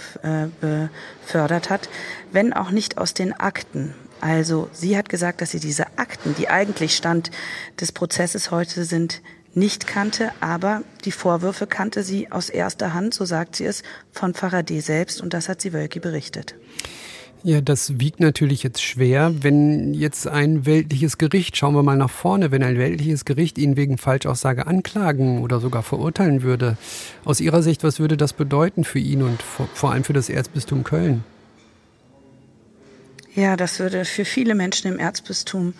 befördert 0.60 1.70
hat, 1.70 1.88
wenn 2.32 2.52
auch 2.52 2.70
nicht 2.70 2.98
aus 2.98 3.14
den 3.14 3.32
Akten. 3.32 3.94
Also 4.20 4.68
sie 4.72 4.96
hat 4.96 5.08
gesagt, 5.08 5.40
dass 5.40 5.50
sie 5.50 5.60
diese 5.60 5.86
Akten, 5.98 6.34
die 6.34 6.48
eigentlich 6.48 6.96
Stand 6.96 7.30
des 7.80 7.92
Prozesses 7.92 8.50
heute 8.50 8.84
sind, 8.84 9.22
nicht 9.54 9.86
kannte, 9.86 10.30
aber 10.40 10.82
die 11.04 11.12
Vorwürfe 11.12 11.66
kannte 11.66 12.02
sie 12.02 12.30
aus 12.30 12.50
erster 12.50 12.94
Hand, 12.94 13.14
so 13.14 13.24
sagt 13.24 13.56
sie 13.56 13.64
es, 13.64 13.82
von 14.12 14.32
D. 14.32 14.80
selbst 14.80 15.20
und 15.20 15.34
das 15.34 15.48
hat 15.48 15.60
sie 15.60 15.72
Wölki 15.72 15.98
berichtet. 15.98 16.54
Ja, 17.42 17.62
das 17.62 17.98
wiegt 17.98 18.20
natürlich 18.20 18.62
jetzt 18.62 18.82
schwer, 18.82 19.32
wenn 19.42 19.94
jetzt 19.94 20.28
ein 20.28 20.66
weltliches 20.66 21.16
Gericht, 21.16 21.56
schauen 21.56 21.74
wir 21.74 21.82
mal 21.82 21.96
nach 21.96 22.10
vorne, 22.10 22.50
wenn 22.50 22.62
ein 22.62 22.76
weltliches 22.76 23.24
Gericht 23.24 23.56
ihn 23.56 23.76
wegen 23.76 23.96
Falschaussage 23.96 24.66
anklagen 24.66 25.40
oder 25.40 25.58
sogar 25.58 25.82
verurteilen 25.82 26.42
würde. 26.42 26.76
Aus 27.24 27.40
Ihrer 27.40 27.62
Sicht, 27.62 27.82
was 27.82 27.98
würde 27.98 28.18
das 28.18 28.34
bedeuten 28.34 28.84
für 28.84 28.98
ihn 28.98 29.22
und 29.22 29.42
vor, 29.42 29.90
allem 29.90 30.04
für 30.04 30.12
das 30.12 30.28
Erzbistum 30.28 30.84
Köln? 30.84 31.24
Ja, 33.34 33.56
das 33.56 33.78
würde 33.78 34.04
für 34.04 34.26
viele 34.26 34.54
Menschen 34.54 34.92
im 34.92 34.98
Erzbistum 34.98 35.72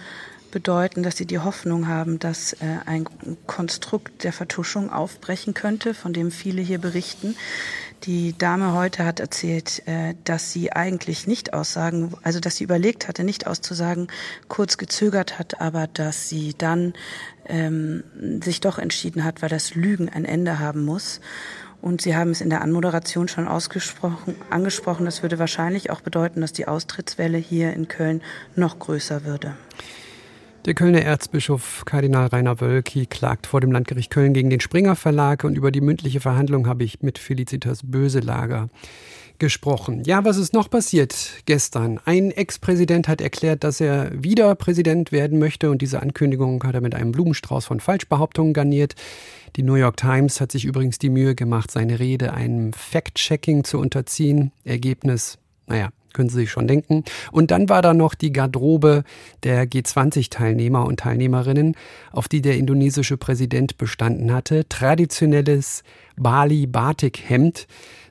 bedeuten, 0.51 1.03
dass 1.03 1.17
sie 1.17 1.27
die 1.27 1.39
Hoffnung 1.39 1.89
haben, 1.89 2.19
dass 2.19 2.55
äh, 2.55 2.79
ein 2.87 3.07
Konstrukt 3.47 4.25
der 4.25 4.33
Vertuschung 4.33 4.91
aufbrechen 4.91 5.55
könnte, 5.55 5.95
von 5.95 6.13
dem 6.13 6.31
viele 6.31 6.63
hier 6.63 6.79
berichten. 6.79 7.37
Die 8.05 8.37
Dame 8.37 8.73
heute 8.73 9.05
hat 9.05 9.21
erzählt, 9.21 9.87
äh, 9.87 10.15
dass 10.25 10.53
sie 10.53 10.73
eigentlich 10.73 11.27
nicht 11.27 11.53
aussagen, 11.53 12.15
also 12.23 12.41
dass 12.41 12.57
sie 12.57 12.65
überlegt 12.65 13.09
hatte, 13.09 13.25
nicht 13.25 13.47
auszusagen, 13.47 14.09
kurz 14.49 14.79
gezögert 14.79 15.39
hat, 15.39 15.61
aber 15.61 15.87
dass 15.87 16.29
sie 16.29 16.55
dann 16.57 16.95
ähm, 17.47 18.03
sich 18.43 18.61
doch 18.61 18.79
entschieden 18.79 19.25
hat, 19.25 19.43
weil 19.43 19.51
das 19.51 19.75
Lügen 19.75 20.09
ein 20.09 20.25
Ende 20.25 20.59
haben 20.59 20.85
muss. 20.85 21.21
Und 21.83 22.03
Sie 22.03 22.15
haben 22.15 22.31
es 22.31 22.43
in 22.43 22.51
der 22.51 22.61
Anmoderation 22.61 23.27
schon 23.27 23.49
ausgesprochen, 23.49 24.37
angesprochen. 24.51 25.07
Das 25.07 25.23
würde 25.23 25.39
wahrscheinlich 25.39 25.91
auch 25.91 26.03
bedeuten, 26.03 26.43
dass 26.43 26.53
die 26.53 26.69
Austrittswelle 26.69 27.39
hier 27.39 27.73
in 27.73 27.89
Köln 27.89 28.23
noch 28.55 28.79
größer 28.79 29.25
würde. 29.25 29.55
Der 30.67 30.75
Kölner 30.75 31.01
Erzbischof 31.01 31.85
Kardinal 31.87 32.27
Rainer 32.27 32.61
Wölki 32.61 33.07
klagt 33.07 33.47
vor 33.47 33.63
dem 33.63 33.73
Landgericht 33.73 34.11
Köln 34.11 34.35
gegen 34.35 34.51
den 34.51 34.61
Springer 34.61 34.95
Verlag 34.95 35.45
und 35.45 35.57
über 35.57 35.71
die 35.71 35.81
mündliche 35.81 36.21
Verhandlung 36.21 36.67
habe 36.67 36.85
ich 36.85 37.01
mit 37.01 37.19
Felicitas 37.19 37.81
Böselager 37.83 38.69
gesprochen. 39.39 40.03
Ja, 40.05 40.23
was 40.27 40.37
ist 40.37 40.53
noch 40.53 40.69
passiert 40.69 41.43
gestern? 41.47 41.99
Ein 42.05 42.31
Ex-Präsident 42.31 43.09
hat 43.09 43.23
erklärt, 43.23 43.65
dass 43.65 43.81
er 43.81 44.11
wieder 44.23 44.55
Präsident 44.55 45.13
werden 45.13 45.39
möchte 45.39 45.71
und 45.71 45.81
diese 45.81 46.03
Ankündigung 46.03 46.63
hat 46.63 46.75
er 46.75 46.83
mit 46.83 46.95
einem 46.95 47.13
Blumenstrauß 47.13 47.65
von 47.65 47.81
Falschbehauptungen 47.81 48.53
garniert. 48.53 48.97
Die 49.57 49.63
New 49.63 49.77
York 49.77 49.97
Times 49.97 50.43
hat 50.43 50.53
sich 50.53 50.67
übrigens 50.67 50.99
die 50.99 51.09
Mühe 51.09 51.35
gemacht, 51.35 51.71
seine 51.71 51.99
Rede 51.99 52.35
einem 52.35 52.75
Fact-Checking 52.75 53.65
zu 53.65 53.79
unterziehen. 53.79 54.53
Ergebnis, 54.65 55.39
naja, 55.67 55.89
können 56.13 56.29
Sie 56.29 56.37
sich 56.37 56.51
schon 56.51 56.69
denken. 56.69 57.05
Und 57.33 57.51
dann 57.51 57.69
war 57.69 57.83
da 57.83 57.95
noch 57.95 58.15
die 58.15 58.33
Garderobe 58.33 59.05
der 59.43 59.67
G20-Teilnehmer 59.67 60.85
und 60.85 61.01
Teilnehmerinnen, 61.01 61.75
auf 62.13 62.29
die 62.29 62.43
der 62.43 62.57
indonesische 62.57 63.17
Präsident 63.17 63.79
bestanden 63.79 64.33
hatte. 64.33 64.69
Traditionelles 64.69 65.83
Bali-Batik-Hemd, 66.17 67.67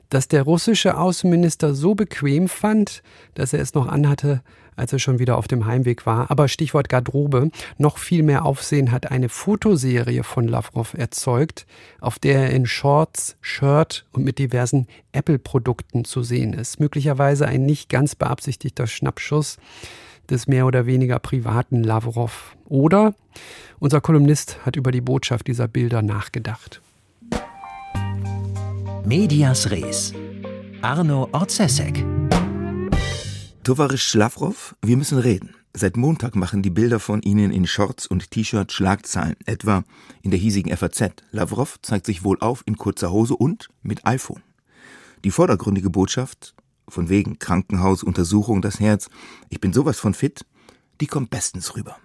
das 0.08 0.28
der 0.28 0.42
russische 0.42 0.98
Außenminister 0.98 1.74
so 1.74 1.94
bequem 1.94 2.48
fand, 2.48 3.02
dass 3.34 3.52
er 3.52 3.60
es 3.60 3.74
noch 3.74 3.86
anhatte, 3.86 4.42
als 4.76 4.92
er 4.92 4.98
schon 4.98 5.18
wieder 5.18 5.36
auf 5.36 5.48
dem 5.48 5.66
Heimweg 5.66 6.06
war. 6.06 6.30
Aber 6.30 6.48
Stichwort 6.48 6.88
Garderobe, 6.88 7.50
noch 7.78 7.98
viel 7.98 8.22
mehr 8.22 8.44
Aufsehen 8.44 8.92
hat 8.92 9.10
eine 9.10 9.28
Fotoserie 9.28 10.22
von 10.22 10.48
Lavrov 10.48 10.94
erzeugt, 10.94 11.66
auf 12.00 12.18
der 12.18 12.42
er 12.42 12.50
in 12.50 12.66
Shorts, 12.66 13.36
Shirt 13.40 14.06
und 14.12 14.24
mit 14.24 14.38
diversen 14.38 14.86
Apple-Produkten 15.12 16.04
zu 16.04 16.22
sehen 16.22 16.52
ist. 16.52 16.80
Möglicherweise 16.80 17.46
ein 17.46 17.66
nicht 17.66 17.88
ganz 17.88 18.14
beabsichtigter 18.14 18.86
Schnappschuss 18.86 19.58
des 20.30 20.46
mehr 20.46 20.66
oder 20.66 20.86
weniger 20.86 21.18
privaten 21.18 21.82
Lavrov. 21.82 22.56
Oder 22.66 23.14
unser 23.78 24.00
Kolumnist 24.00 24.64
hat 24.64 24.76
über 24.76 24.92
die 24.92 25.00
Botschaft 25.00 25.46
dieser 25.46 25.68
Bilder 25.68 26.02
nachgedacht. 26.02 26.80
Medias 29.04 29.70
Res. 29.70 30.14
Arno 30.82 31.28
Orzesek. 31.32 32.04
Tovarisch 33.62 34.14
Lavrov, 34.14 34.74
wir 34.80 34.96
müssen 34.96 35.18
reden. 35.18 35.54
Seit 35.74 35.98
Montag 35.98 36.34
machen 36.34 36.62
die 36.62 36.70
Bilder 36.70 36.98
von 36.98 37.20
Ihnen 37.20 37.52
in 37.52 37.66
Shorts 37.66 38.06
und 38.06 38.30
T-Shirt 38.30 38.72
Schlagzeilen, 38.72 39.36
etwa 39.44 39.84
in 40.22 40.30
der 40.30 40.40
hiesigen 40.40 40.74
FAZ. 40.74 41.12
Lavrov 41.30 41.78
zeigt 41.82 42.06
sich 42.06 42.24
wohl 42.24 42.38
auf 42.40 42.62
in 42.64 42.78
kurzer 42.78 43.12
Hose 43.12 43.36
und 43.36 43.68
mit 43.82 44.06
iPhone. 44.06 44.42
Die 45.24 45.30
vordergründige 45.30 45.90
Botschaft, 45.90 46.54
von 46.88 47.10
wegen 47.10 47.38
Krankenhausuntersuchung 47.38 48.62
das 48.62 48.80
Herz, 48.80 49.10
ich 49.50 49.60
bin 49.60 49.74
sowas 49.74 50.00
von 50.00 50.14
fit, 50.14 50.46
die 51.02 51.06
kommt 51.06 51.28
bestens 51.28 51.76
rüber. 51.76 51.98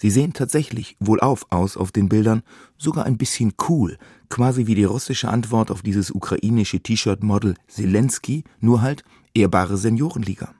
Sie 0.00 0.10
sehen 0.10 0.32
tatsächlich 0.32 0.96
wohlauf 1.00 1.46
aus 1.50 1.76
auf 1.76 1.90
den 1.90 2.08
Bildern, 2.08 2.44
sogar 2.78 3.04
ein 3.04 3.18
bisschen 3.18 3.54
cool, 3.68 3.98
quasi 4.28 4.68
wie 4.68 4.76
die 4.76 4.84
russische 4.84 5.28
Antwort 5.28 5.72
auf 5.72 5.82
dieses 5.82 6.12
ukrainische 6.12 6.78
T-Shirt-Model 6.78 7.56
Zelensky, 7.66 8.44
nur 8.60 8.80
halt 8.80 9.02
ehrbare 9.34 9.76
Seniorenliga. 9.76 10.54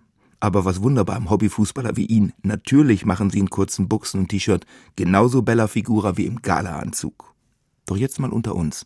Aber 0.44 0.66
was 0.66 0.82
wunderbar 0.82 1.16
am 1.16 1.30
Hobbyfußballer 1.30 1.96
wie 1.96 2.04
ihn. 2.04 2.34
Natürlich 2.42 3.06
machen 3.06 3.30
sie 3.30 3.38
in 3.38 3.48
kurzen 3.48 3.88
Buchsen 3.88 4.20
und 4.20 4.28
T-Shirt 4.28 4.66
genauso 4.94 5.40
Bella 5.40 5.68
Figura 5.68 6.18
wie 6.18 6.26
im 6.26 6.42
Galaanzug. 6.42 7.32
Doch 7.86 7.96
jetzt 7.96 8.20
mal 8.20 8.30
unter 8.30 8.54
uns. 8.54 8.84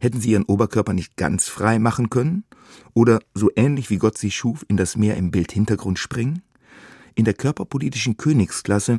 Hätten 0.00 0.20
sie 0.20 0.32
ihren 0.32 0.42
Oberkörper 0.42 0.94
nicht 0.94 1.16
ganz 1.16 1.46
frei 1.46 1.78
machen 1.78 2.10
können? 2.10 2.42
Oder 2.92 3.20
so 3.34 3.50
ähnlich 3.54 3.88
wie 3.88 3.98
Gott 3.98 4.18
sie 4.18 4.32
schuf, 4.32 4.66
in 4.66 4.76
das 4.76 4.96
Meer 4.96 5.16
im 5.16 5.30
Bildhintergrund 5.30 6.00
springen? 6.00 6.42
In 7.14 7.24
der 7.24 7.34
körperpolitischen 7.34 8.16
Königsklasse 8.16 8.98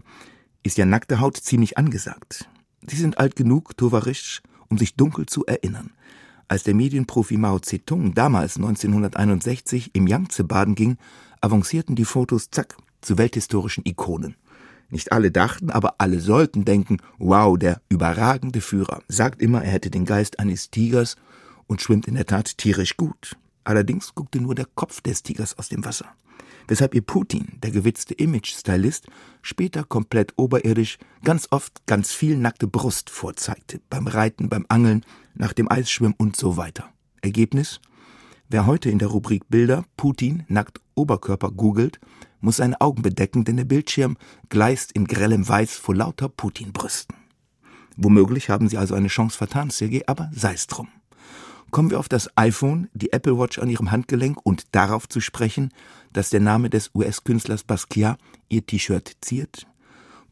ist 0.63 0.77
ja 0.77 0.85
nackte 0.85 1.19
Haut 1.19 1.35
ziemlich 1.35 1.77
angesagt. 1.77 2.47
Sie 2.87 2.95
sind 2.95 3.17
alt 3.17 3.35
genug, 3.35 3.75
Tovarisch, 3.75 4.41
um 4.69 4.77
sich 4.77 4.95
dunkel 4.95 5.25
zu 5.25 5.45
erinnern. 5.45 5.91
Als 6.47 6.63
der 6.63 6.73
Medienprofi 6.73 7.35
Mao 7.35 7.59
Zedong 7.59 8.13
damals 8.13 8.55
1961 8.55 9.93
im 9.93 10.07
Yangtze 10.07 10.45
baden 10.45 10.75
ging, 10.75 10.95
avancierten 11.41 11.95
die 11.95 12.05
Fotos 12.05 12.49
zack 12.49 12.77
zu 13.01 13.17
welthistorischen 13.17 13.85
Ikonen. 13.85 14.35
Nicht 14.89 15.11
alle 15.11 15.31
dachten, 15.31 15.69
aber 15.69 15.95
alle 15.97 16.21
sollten 16.21 16.63
denken, 16.63 16.97
wow, 17.17 17.57
der 17.57 17.81
überragende 17.89 18.61
Führer 18.61 19.01
sagt 19.07 19.41
immer, 19.41 19.63
er 19.63 19.71
hätte 19.71 19.91
den 19.91 20.05
Geist 20.05 20.39
eines 20.39 20.69
Tigers 20.69 21.17
und 21.67 21.81
schwimmt 21.81 22.07
in 22.07 22.15
der 22.15 22.25
Tat 22.25 22.57
tierisch 22.57 22.95
gut. 22.95 23.35
Allerdings 23.65 24.15
guckte 24.15 24.39
nur 24.39 24.55
der 24.55 24.67
Kopf 24.75 25.01
des 25.01 25.23
Tigers 25.23 25.57
aus 25.57 25.67
dem 25.67 25.83
Wasser. 25.83 26.05
Weshalb 26.69 26.95
ihr 26.95 27.01
Putin, 27.01 27.59
der 27.63 27.71
gewitzte 27.71 28.13
Image-Stylist, 28.13 29.07
später 29.41 29.83
komplett 29.83 30.33
oberirdisch 30.37 30.97
ganz 31.23 31.47
oft 31.51 31.85
ganz 31.85 32.13
viel 32.13 32.37
nackte 32.37 32.67
Brust 32.67 33.09
vorzeigte. 33.09 33.79
Beim 33.89 34.07
Reiten, 34.07 34.49
beim 34.49 34.65
Angeln, 34.67 35.05
nach 35.33 35.53
dem 35.53 35.71
Eisschwimmen 35.71 36.15
und 36.17 36.35
so 36.35 36.57
weiter. 36.57 36.89
Ergebnis? 37.21 37.79
Wer 38.49 38.65
heute 38.65 38.89
in 38.89 38.97
der 38.97 39.09
Rubrik 39.09 39.49
Bilder 39.49 39.83
Putin 39.97 40.43
nackt 40.47 40.79
Oberkörper 40.95 41.51
googelt, 41.51 41.99
muss 42.39 42.57
seine 42.57 42.79
Augen 42.79 43.01
bedecken, 43.01 43.43
denn 43.43 43.57
der 43.57 43.65
Bildschirm 43.65 44.15
gleist 44.47 44.93
in 44.93 45.03
grellem 45.03 45.49
Weiß 45.49 45.75
vor 45.75 45.95
lauter 45.95 46.29
Putin-Brüsten. 46.29 47.13
Womöglich 47.97 48.49
haben 48.49 48.69
sie 48.69 48.77
also 48.77 48.95
eine 48.95 49.09
Chance 49.09 49.37
vertan, 49.37 49.69
Sergei, 49.69 50.03
aber 50.07 50.31
sei's 50.33 50.67
drum. 50.67 50.87
Kommen 51.71 51.89
wir 51.89 51.99
auf 51.99 52.07
das 52.07 52.29
iPhone, 52.37 52.87
die 52.93 53.11
Apple 53.11 53.37
Watch 53.37 53.59
an 53.59 53.69
ihrem 53.69 53.91
Handgelenk 53.91 54.37
und 54.45 54.73
darauf 54.73 55.09
zu 55.09 55.19
sprechen, 55.19 55.73
dass 56.13 56.29
der 56.29 56.39
Name 56.39 56.69
des 56.69 56.91
US-Künstlers 56.95 57.63
Basquiat 57.63 58.17
ihr 58.47 58.65
T-Shirt 58.65 59.17
ziert? 59.19 59.67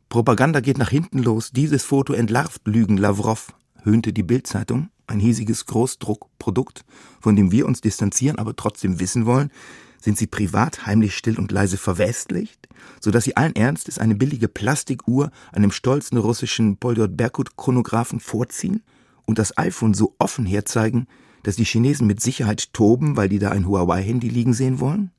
Propaganda 0.08 0.62
geht 0.62 0.78
nach 0.78 0.90
hinten 0.90 1.20
los. 1.20 1.52
Dieses 1.52 1.84
Foto 1.84 2.14
entlarvt 2.14 2.66
Lügen 2.66 2.96
Lavrov, 2.96 3.54
höhnte 3.84 4.14
die 4.14 4.24
Bildzeitung, 4.24 4.90
ein 5.08 5.20
hiesiges 5.20 5.66
Großdruckprodukt, 5.66 6.86
von 7.20 7.36
dem 7.36 7.52
wir 7.52 7.66
uns 7.66 7.82
distanzieren, 7.82 8.38
aber 8.38 8.56
trotzdem 8.56 9.00
wissen 9.00 9.26
wollen, 9.26 9.52
sind 10.00 10.18
sie 10.18 10.28
privat 10.28 10.86
heimlich 10.86 11.16
still 11.16 11.40
und 11.40 11.52
leise 11.52 11.78
verwestlicht, 11.78 12.68
so 13.02 13.12
dass 13.12 13.24
sie 13.24 13.36
allen 13.36 13.56
Ernstes 13.56 13.98
eine 13.98 14.16
billige 14.16 14.48
Plastikuhr 14.48 15.32
einem 15.52 15.72
stolzen 15.72 16.18
russischen 16.18 16.78
Poljot 16.78 17.18
Berkut 17.18 17.58
Chronographen 17.58 18.20
vorziehen 18.20 18.84
und 19.26 19.40
das 19.40 19.58
iPhone 19.58 19.94
so 19.94 20.16
offen 20.20 20.46
herzeigen, 20.46 21.08
dass 21.44 21.56
die 21.56 21.66
Chinesen 21.66 22.08
mit 22.08 22.22
Sicherheit 22.22 22.74
toben, 22.74 23.18
weil 23.18 23.30
die 23.30 23.40
da 23.40 23.52
ein 23.52 23.68
Huawei-Handy 23.68 24.30
liegen 24.30 24.54
sehen 24.54 24.80
wollen? 24.80 25.12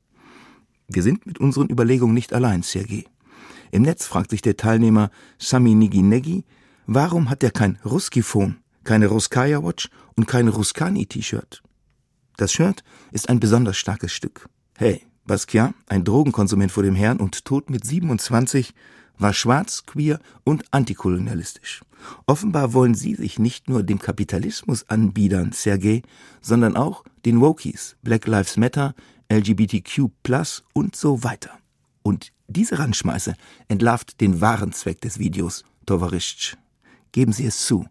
Wir 0.87 1.03
sind 1.03 1.25
mit 1.25 1.39
unseren 1.39 1.69
Überlegungen 1.69 2.13
nicht 2.13 2.33
allein, 2.33 2.63
Sergei. 2.63 3.05
Im 3.71 3.81
Netz 3.81 4.05
fragt 4.05 4.29
sich 4.31 4.41
der 4.41 4.55
Teilnehmer 4.55 5.11
Sami 5.37 5.73
Niginegi, 5.73 6.45
warum 6.85 7.29
hat 7.29 7.43
er 7.43 7.51
kein 7.51 7.77
Ruski-Phone, 7.83 8.55
keine 8.87 9.07
Ruskaya 9.07 9.61
Watch 9.63 9.89
und 10.15 10.27
kein 10.27 10.47
Ruskani-T-Shirt? 10.47 11.61
Das 12.37 12.53
Shirt 12.53 12.83
ist 13.11 13.27
ein 13.29 13.39
besonders 13.39 13.77
starkes 13.77 14.13
Stück. 14.13 14.47
Hey, 14.77 15.05
Basquiat, 15.25 15.73
ein 15.87 16.05
Drogenkonsument 16.05 16.71
vor 16.71 16.83
dem 16.83 16.95
Herrn 16.95 17.17
und 17.17 17.43
tot 17.43 17.69
mit 17.69 17.85
27, 17.85 18.73
war 19.17 19.33
schwarz, 19.33 19.83
queer 19.85 20.19
und 20.45 20.63
antikolonialistisch. 20.71 21.81
Offenbar 22.27 22.73
wollen 22.73 22.95
sie 22.95 23.15
sich 23.15 23.39
nicht 23.39 23.67
nur 23.67 23.83
dem 23.83 23.99
Kapitalismus 23.99 24.87
anbiedern, 24.89 25.51
Sergei, 25.51 26.01
sondern 26.41 26.77
auch 26.77 27.03
den 27.25 27.41
Wokies, 27.41 27.97
Black 28.03 28.25
Lives 28.25 28.55
Matter, 28.55 28.95
LGBTQ 29.29 30.09
und 30.73 30.95
so 30.95 31.23
weiter. 31.25 31.51
Und 32.03 32.31
diese 32.47 32.79
Randschmeiße 32.79 33.35
entlarvt 33.67 34.21
den 34.21 34.39
wahren 34.39 34.71
Zweck 34.71 35.01
des 35.01 35.19
Videos, 35.19 35.65
Tovarisch. 35.85 36.55
Geben 37.11 37.33
Sie 37.33 37.45
es 37.45 37.65
zu. 37.65 37.85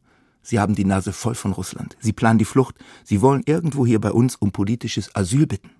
Sie 0.47 0.61
haben 0.61 0.77
die 0.77 0.85
Nase 0.85 1.13
voll 1.13 1.35
von 1.35 1.51
Russland. 1.51 1.97
Sie 1.99 2.13
planen 2.13 2.39
die 2.39 2.45
Flucht. 2.45 2.77
Sie 3.03 3.21
wollen 3.21 3.43
irgendwo 3.47 3.85
hier 3.85 4.01
bei 4.01 4.13
uns 4.13 4.37
um 4.37 4.53
politisches 4.53 5.13
Asyl 5.17 5.49
bitten. 5.49 5.71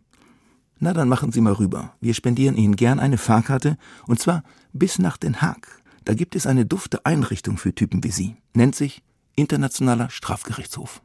Na, 0.81 0.93
dann 0.93 1.09
machen 1.09 1.31
Sie 1.31 1.41
mal 1.41 1.53
rüber. 1.53 1.95
Wir 2.01 2.15
spendieren 2.15 2.57
Ihnen 2.57 2.75
gern 2.75 2.99
eine 2.99 3.17
Fahrkarte, 3.17 3.79
und 4.09 4.19
zwar 4.19 4.43
bis 4.73 4.99
nach 4.99 5.19
Den 5.19 5.41
Haag. 5.41 5.81
Da 6.05 6.15
gibt 6.15 6.35
es 6.35 6.49
eine 6.49 6.67
dufte 6.67 7.07
Einrichtung 7.07 7.59
für 7.59 7.75
Typen 7.75 8.03
wie 8.03 8.11
Sie. 8.11 8.37
Nennt 8.55 8.75
sich 8.75 9.05
Internationaler 9.37 10.11
Strafgerichtshof. 10.11 11.01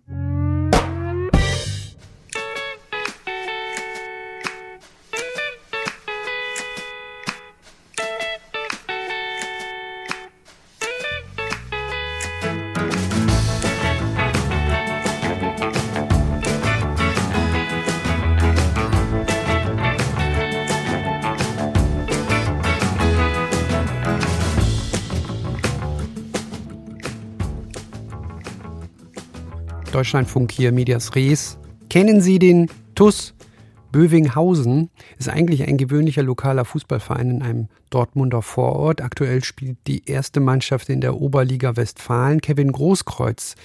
Deutschlandfunk 29.91 30.51
hier, 30.51 30.71
Medias 30.71 31.15
Res. 31.15 31.57
Kennen 31.89 32.21
Sie 32.21 32.39
den 32.39 32.69
TUS 32.95 33.33
Bövinghausen? 33.91 34.89
Ist 35.19 35.27
eigentlich 35.27 35.67
ein 35.67 35.77
gewöhnlicher 35.77 36.23
lokaler 36.23 36.63
Fußballverein 36.63 37.29
in 37.29 37.41
einem 37.41 37.67
Dortmunder 37.89 38.41
Vorort. 38.41 39.01
Aktuell 39.01 39.43
spielt 39.43 39.77
die 39.87 40.05
erste 40.05 40.39
Mannschaft 40.39 40.87
in 40.87 41.01
der 41.01 41.15
Oberliga 41.15 41.75
Westfalen. 41.75 42.39
Kevin 42.39 42.71
Großkreuz 42.71 43.55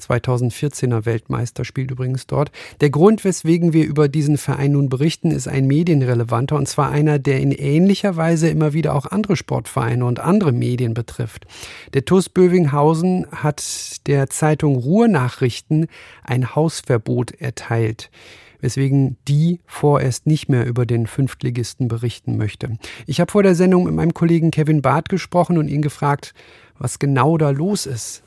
2014er 0.00 1.04
Weltmeister 1.04 1.64
spielt 1.64 1.90
übrigens 1.90 2.26
dort. 2.26 2.50
Der 2.80 2.90
Grund, 2.90 3.24
weswegen 3.24 3.72
wir 3.72 3.84
über 3.86 4.08
diesen 4.08 4.38
Verein 4.38 4.72
nun 4.72 4.88
berichten, 4.88 5.30
ist 5.30 5.48
ein 5.48 5.66
medienrelevanter 5.66 6.56
und 6.56 6.68
zwar 6.68 6.90
einer, 6.90 7.18
der 7.18 7.40
in 7.40 7.52
ähnlicher 7.52 8.16
Weise 8.16 8.48
immer 8.48 8.72
wieder 8.72 8.94
auch 8.94 9.06
andere 9.06 9.36
Sportvereine 9.36 10.04
und 10.04 10.20
andere 10.20 10.52
Medien 10.52 10.94
betrifft. 10.94 11.46
Der 11.94 12.04
TuS 12.04 12.28
Bövinghausen 12.28 13.26
hat 13.30 14.06
der 14.06 14.28
Zeitung 14.28 14.76
Ruhrnachrichten 14.76 15.86
ein 16.22 16.54
Hausverbot 16.54 17.32
erteilt 17.32 18.10
weswegen 18.60 19.16
die 19.28 19.60
vorerst 19.66 20.26
nicht 20.26 20.48
mehr 20.48 20.66
über 20.66 20.86
den 20.86 21.06
Fünftligisten 21.06 21.88
berichten 21.88 22.36
möchte. 22.36 22.78
Ich 23.06 23.20
habe 23.20 23.30
vor 23.30 23.42
der 23.42 23.54
Sendung 23.54 23.84
mit 23.84 23.94
meinem 23.94 24.14
Kollegen 24.14 24.50
Kevin 24.50 24.82
Barth 24.82 25.08
gesprochen 25.08 25.58
und 25.58 25.68
ihn 25.68 25.82
gefragt, 25.82 26.34
was 26.78 26.98
genau 26.98 27.38
da 27.38 27.50
los 27.50 27.86
ist. 27.86 28.22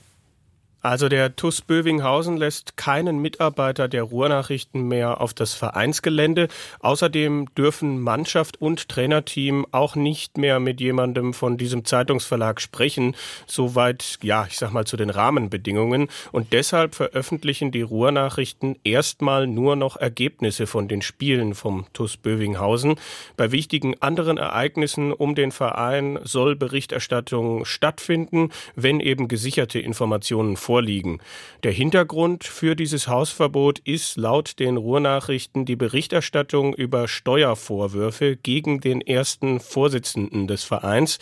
Also 0.82 1.10
der 1.10 1.36
TUS 1.36 1.62
Bövinghausen 1.62 2.38
lässt 2.38 2.78
keinen 2.78 3.20
Mitarbeiter 3.20 3.90
der 3.90 4.04
Ruhrnachrichten 4.04 4.88
mehr 4.88 5.20
auf 5.20 5.34
das 5.34 5.54
Vereinsgelände. 5.54 6.48
Außerdem 6.80 7.54
dürfen 7.56 8.00
Mannschaft 8.00 8.62
und 8.62 8.88
Trainerteam 8.88 9.66
auch 9.72 9.96
nicht 9.96 10.38
mehr 10.38 10.60
mit 10.62 10.80
jemandem 10.80 11.34
von 11.34 11.58
diesem 11.58 11.84
Zeitungsverlag 11.84 12.62
sprechen. 12.62 13.16
Soweit, 13.46 14.20
ja, 14.22 14.46
ich 14.50 14.58
sag 14.58 14.72
mal 14.72 14.86
zu 14.86 14.96
den 14.96 15.10
Rahmenbedingungen. 15.10 16.08
Und 16.32 16.54
deshalb 16.54 16.96
veröffentlichen 16.96 17.72
die 17.72 17.82
Ruhrnachrichten 17.82 18.78
erstmal 18.86 19.48
nur 19.48 19.76
noch 19.76 19.98
Ergebnisse 19.98 20.66
von 20.66 20.88
den 20.88 21.02
Spielen 21.02 21.56
vom 21.56 21.88
TUS 21.92 22.16
Bövinghausen. 22.16 22.96
Bei 23.36 23.52
wichtigen 23.52 24.02
anderen 24.02 24.38
Ereignissen 24.38 25.12
um 25.12 25.36
den 25.36 25.52
Verein 25.52 26.20
soll 26.24 26.56
Berichterstattung 26.56 27.66
stattfinden, 27.66 28.52
wenn 28.76 29.02
eben 29.02 29.28
gesicherte 29.28 29.80
Informationen 29.80 30.56
vorliegen. 30.70 31.18
Der 31.64 31.72
Hintergrund 31.72 32.44
für 32.44 32.76
dieses 32.76 33.08
Hausverbot 33.08 33.80
ist 33.80 34.18
laut 34.18 34.60
den 34.60 34.78
Ruhrnachrichten 34.78 35.66
die 35.66 35.76
Berichterstattung 35.76 36.76
über 36.76 37.08
Steuervorwürfe 37.08 38.36
gegen 38.36 38.80
den 38.80 39.02
ersten 39.02 39.60
Vorsitzenden 39.60 40.46
des 40.48 40.64
Vereins. 40.64 41.18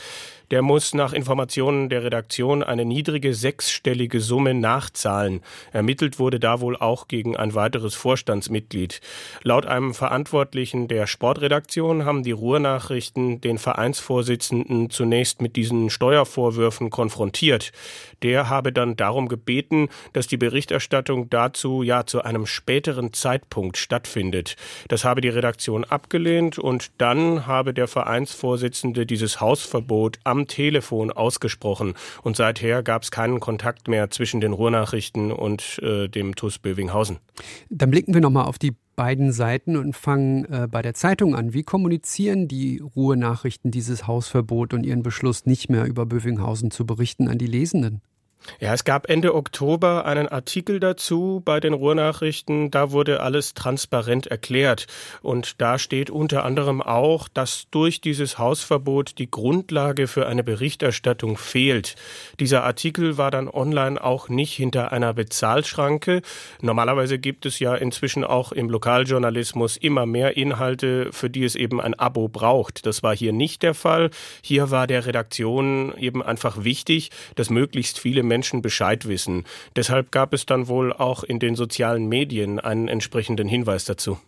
Der 0.49 0.61
muss 0.61 0.93
nach 0.93 1.11
Informationen 1.11 1.89
der 1.89 2.03
Redaktion 2.03 2.63
eine 2.63 2.85
niedrige 2.85 3.33
sechsstellige 3.33 4.21
Summe 4.21 4.53
nachzahlen. 4.53 5.41
Ermittelt 5.73 6.19
wurde 6.19 6.39
da 6.39 6.61
wohl 6.61 6.77
auch 6.77 7.09
gegen 7.09 7.35
ein 7.35 7.53
weiteres 7.53 7.95
Vorstandsmitglied. 7.95 9.01
Laut 9.43 9.65
einem 9.65 9.93
Verantwortlichen 9.93 10.87
der 10.87 11.05
Sportredaktion 11.05 12.05
haben 12.05 12.23
die 12.23 12.31
Ruhrnachrichten 12.31 13.41
den 13.41 13.57
Vereinsvorsitzenden 13.57 14.89
zunächst 14.89 15.41
mit 15.41 15.57
diesen 15.57 15.89
Steuervorwürfen 15.89 16.91
konfrontiert. 16.91 17.73
Der 18.23 18.49
habe 18.49 18.71
dann 18.71 18.95
darum 18.95 19.27
gebeten, 19.27 19.89
dass 20.13 20.27
die 20.27 20.37
Berichterstattung 20.37 21.29
dazu 21.29 21.83
ja 21.83 22.05
zu 22.05 22.21
einem 22.21 22.45
späteren 22.45 23.11
Zeitpunkt 23.11 23.75
stattfindet. 23.75 24.55
Das 24.87 25.03
habe 25.03 25.19
die 25.19 25.29
Redaktion 25.29 25.83
abgelehnt 25.83 26.57
und 26.57 26.91
dann 26.99 27.47
habe 27.47 27.73
der 27.73 27.89
Vereinsvorsitzende 27.89 29.05
dieses 29.05 29.41
Hausverbot 29.41 30.19
am 30.23 30.36
am 30.37 30.47
Telefon 30.47 31.11
ausgesprochen. 31.11 31.93
Und 32.23 32.35
seither 32.37 32.83
gab 32.83 33.03
es 33.03 33.11
keinen 33.11 33.39
Kontakt 33.39 33.87
mehr 33.87 34.09
zwischen 34.09 34.39
den 34.41 34.53
Ruhrnachrichten 34.53 35.31
und 35.31 35.79
äh, 35.81 36.07
dem 36.07 36.35
TUS 36.35 36.59
Bövinghausen. 36.59 37.17
Dann 37.69 37.89
blicken 37.91 38.13
wir 38.13 38.21
nochmal 38.21 38.45
auf 38.45 38.57
die 38.57 38.75
beiden 38.95 39.31
Seiten 39.31 39.77
und 39.77 39.95
fangen 39.95 40.45
äh, 40.45 40.67
bei 40.69 40.81
der 40.81 40.93
Zeitung 40.93 41.35
an. 41.35 41.53
Wie 41.53 41.63
kommunizieren 41.63 42.47
die 42.47 42.79
Ruhrnachrichten 42.79 43.71
dieses 43.71 44.07
Hausverbot 44.07 44.73
und 44.73 44.85
ihren 44.85 45.03
Beschluss, 45.03 45.45
nicht 45.45 45.69
mehr 45.69 45.85
über 45.85 46.05
Bövinghausen 46.05 46.71
zu 46.71 46.85
berichten, 46.85 47.27
an 47.27 47.37
die 47.37 47.47
Lesenden? 47.47 48.01
Ja, 48.59 48.73
es 48.73 48.85
gab 48.85 49.09
Ende 49.09 49.35
Oktober 49.35 50.05
einen 50.05 50.27
Artikel 50.27 50.79
dazu 50.79 51.41
bei 51.43 51.59
den 51.59 51.73
Ruhrnachrichten. 51.73 52.71
Da 52.71 52.91
wurde 52.91 53.19
alles 53.21 53.53
transparent 53.53 54.27
erklärt. 54.27 54.87
Und 55.21 55.61
da 55.61 55.77
steht 55.77 56.09
unter 56.09 56.43
anderem 56.43 56.81
auch, 56.81 57.27
dass 57.27 57.67
durch 57.71 58.01
dieses 58.01 58.39
Hausverbot 58.39 59.19
die 59.19 59.29
Grundlage 59.29 60.07
für 60.07 60.27
eine 60.27 60.43
Berichterstattung 60.43 61.37
fehlt. 61.37 61.95
Dieser 62.39 62.63
Artikel 62.63 63.17
war 63.17 63.31
dann 63.31 63.47
online 63.47 64.03
auch 64.03 64.29
nicht 64.29 64.53
hinter 64.53 64.91
einer 64.91 65.13
Bezahlschranke. 65.13 66.21
Normalerweise 66.61 67.19
gibt 67.19 67.45
es 67.45 67.59
ja 67.59 67.75
inzwischen 67.75 68.23
auch 68.23 68.51
im 68.51 68.69
Lokaljournalismus 68.69 69.77
immer 69.77 70.05
mehr 70.05 70.37
Inhalte, 70.37 71.09
für 71.11 71.29
die 71.29 71.43
es 71.43 71.55
eben 71.55 71.79
ein 71.81 71.93
Abo 71.93 72.27
braucht. 72.27 72.85
Das 72.85 73.03
war 73.03 73.15
hier 73.15 73.33
nicht 73.33 73.61
der 73.61 73.73
Fall. 73.73 74.09
Hier 74.41 74.71
war 74.71 74.87
der 74.87 75.05
Redaktion 75.05 75.93
eben 75.97 76.23
einfach 76.23 76.63
wichtig, 76.63 77.11
dass 77.35 77.49
möglichst 77.49 77.99
viele 77.99 78.23
Menschen 78.27 78.61
Bescheid 78.61 79.07
wissen. 79.07 79.45
Deshalb 79.75 80.11
gab 80.11 80.33
es 80.33 80.45
dann 80.45 80.67
wohl 80.67 80.93
auch 80.93 81.23
in 81.23 81.39
den 81.39 81.55
sozialen 81.55 82.07
Medien 82.07 82.59
einen 82.59 82.87
entsprechenden 82.87 83.47
Hinweis 83.47 83.85
dazu. 83.85 84.19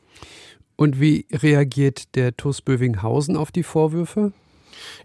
Und 0.75 1.01
wie 1.01 1.25
reagiert 1.31 2.15
der 2.15 2.37
TUS 2.37 2.61
Bövinghausen 2.61 3.35
auf 3.35 3.51
die 3.51 3.63
Vorwürfe? 3.63 4.31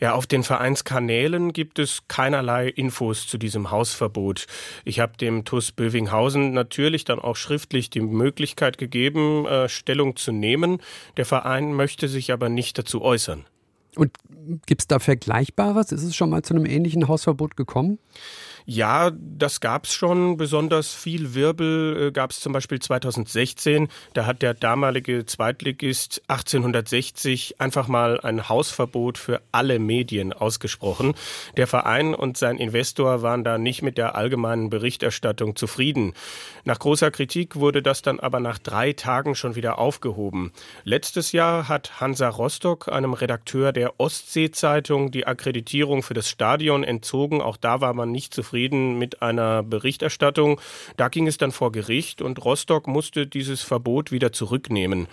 Ja, 0.01 0.15
auf 0.15 0.27
den 0.27 0.43
Vereinskanälen 0.43 1.53
gibt 1.53 1.79
es 1.79 2.07
keinerlei 2.09 2.69
Infos 2.69 3.27
zu 3.27 3.39
diesem 3.39 3.71
Hausverbot. 3.71 4.47
Ich 4.85 5.01
habe 5.01 5.17
dem 5.17 5.45
TUS 5.45 5.73
Bövinghausen 5.73 6.53
natürlich 6.53 7.05
dann 7.05 7.19
auch 7.19 7.37
schriftlich 7.37 7.91
die 7.91 8.01
Möglichkeit 8.01 8.79
gegeben, 8.79 9.47
äh, 9.47 9.69
Stellung 9.69 10.17
zu 10.17 10.33
nehmen. 10.33 10.79
Der 11.17 11.27
Verein 11.27 11.73
möchte 11.73 12.09
sich 12.09 12.33
aber 12.33 12.49
nicht 12.49 12.79
dazu 12.79 13.03
äußern. 13.03 13.45
Und 13.97 14.11
gibt 14.67 14.83
es 14.83 14.87
da 14.89 14.99
Vergleichbares? 14.99 15.93
Ist 15.93 16.03
es 16.03 16.17
schon 16.17 16.31
mal 16.31 16.43
zu 16.43 16.55
einem 16.55 16.67
ähnlichen 16.67 17.07
Hausverbot 17.09 17.57
gekommen? 17.57 17.99
Ja, 18.67 19.11
das 19.11 19.61
gab 19.61 19.85
es 19.85 19.93
schon. 19.93 20.39
Besonders 20.39 20.95
viel 20.95 21.35
Wirbel 21.35 22.09
äh, 22.09 22.13
gab 22.13 22.31
es 22.31 22.41
zum 22.41 22.55
Beispiel 22.55 22.79
2016. 22.79 23.89
Da 24.15 24.25
hat 24.25 24.41
der 24.41 24.55
damalige 24.55 25.27
Zweitligist 25.27 26.23
1860 26.29 27.61
einfach 27.61 27.89
mal 27.89 28.19
ein 28.21 28.49
Hausverbot 28.49 29.19
für 29.19 29.43
alle 29.53 29.79
Medien 29.79 30.33
ausgesprochen. 30.33 31.13
Der 31.59 31.67
Verein 31.67 32.15
und 32.15 32.39
sein 32.39 32.57
Investor 32.57 33.21
waren 33.21 33.45
da 33.45 33.59
nicht 33.59 33.83
mit 33.83 33.99
der 33.99 34.15
allgemeinen 34.15 34.71
Berichterstattung 34.71 35.57
zufrieden. 35.57 36.15
Nach 36.65 36.79
großer 36.79 37.11
Kritik 37.11 37.57
wurde 37.57 37.83
das 37.83 38.01
dann 38.01 38.19
aber 38.19 38.41
nach 38.41 38.59
drei 38.59 38.95
Tagen 38.95 39.35
schon 39.35 39.57
wieder 39.57 39.79
aufgehoben. 39.79 40.53
Letztes 40.85 41.33
Jahr 41.33 41.69
hat 41.69 42.01
Hansa 42.01 42.31
Rostock, 42.31 42.89
einem 42.89 43.13
Redakteur 43.13 43.73
der 43.73 44.01
Ostsee-Zeitung, 44.01 45.11
die 45.11 45.27
Akkreditierung 45.27 46.03
für 46.03 46.15
das 46.15 46.31
Stadion 46.31 46.83
entzogen. 46.83 47.43
Auch 47.43 47.59
da 47.59 47.83
war 47.83 47.93
man 47.93 48.11
nicht 48.11 48.33
zufrieden 48.33 48.54
zufrieden 48.55 49.01
mit 49.01 49.21
einer 49.21 49.65
Berichterstattung. 49.65 50.61
Da 50.97 51.09
ging 51.09 51.27
es 51.27 51.39
dann 51.39 51.51
vor 51.51 51.73
Gericht 51.73 52.23
und 52.23 52.45
Rostock 52.45 52.87
musste 52.87 53.27
dieses 53.27 53.63
Verbot 53.63 54.13
wieder 54.13 54.31
zurücknehmen. 54.31 55.09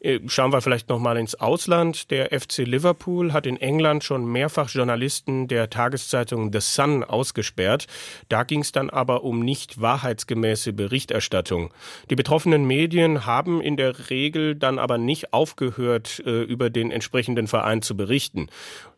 Äh, 0.00 0.20
schauen 0.28 0.50
wir 0.50 0.62
vielleicht 0.62 0.88
noch 0.88 0.98
mal 0.98 1.18
ins 1.18 1.34
Ausland. 1.34 2.10
Der 2.10 2.28
FC 2.32 2.58
Liverpool 2.58 3.34
hat 3.34 3.44
in 3.44 3.58
England 3.58 4.02
schon 4.02 4.24
mehrfach 4.24 4.70
Journalisten 4.70 5.46
der 5.46 5.68
Tageszeitung 5.68 6.50
The 6.50 6.60
Sun 6.60 7.04
ausgesperrt. 7.04 7.86
Da 8.30 8.44
ging 8.44 8.60
es 8.60 8.72
dann 8.72 8.88
aber 8.88 9.24
um 9.24 9.40
nicht 9.40 9.78
wahrheitsgemäße 9.78 10.72
Berichterstattung. 10.72 11.74
Die 12.08 12.16
betroffenen 12.16 12.64
Medien 12.66 13.26
haben 13.26 13.60
in 13.60 13.76
der 13.76 14.08
Regel 14.08 14.54
dann 14.54 14.78
aber 14.78 14.96
nicht 14.96 15.34
aufgehört, 15.34 16.22
äh, 16.24 16.44
über 16.44 16.70
den 16.70 16.90
entsprechenden 16.90 17.46
Verein 17.46 17.82
zu 17.82 17.94
berichten. 17.94 18.48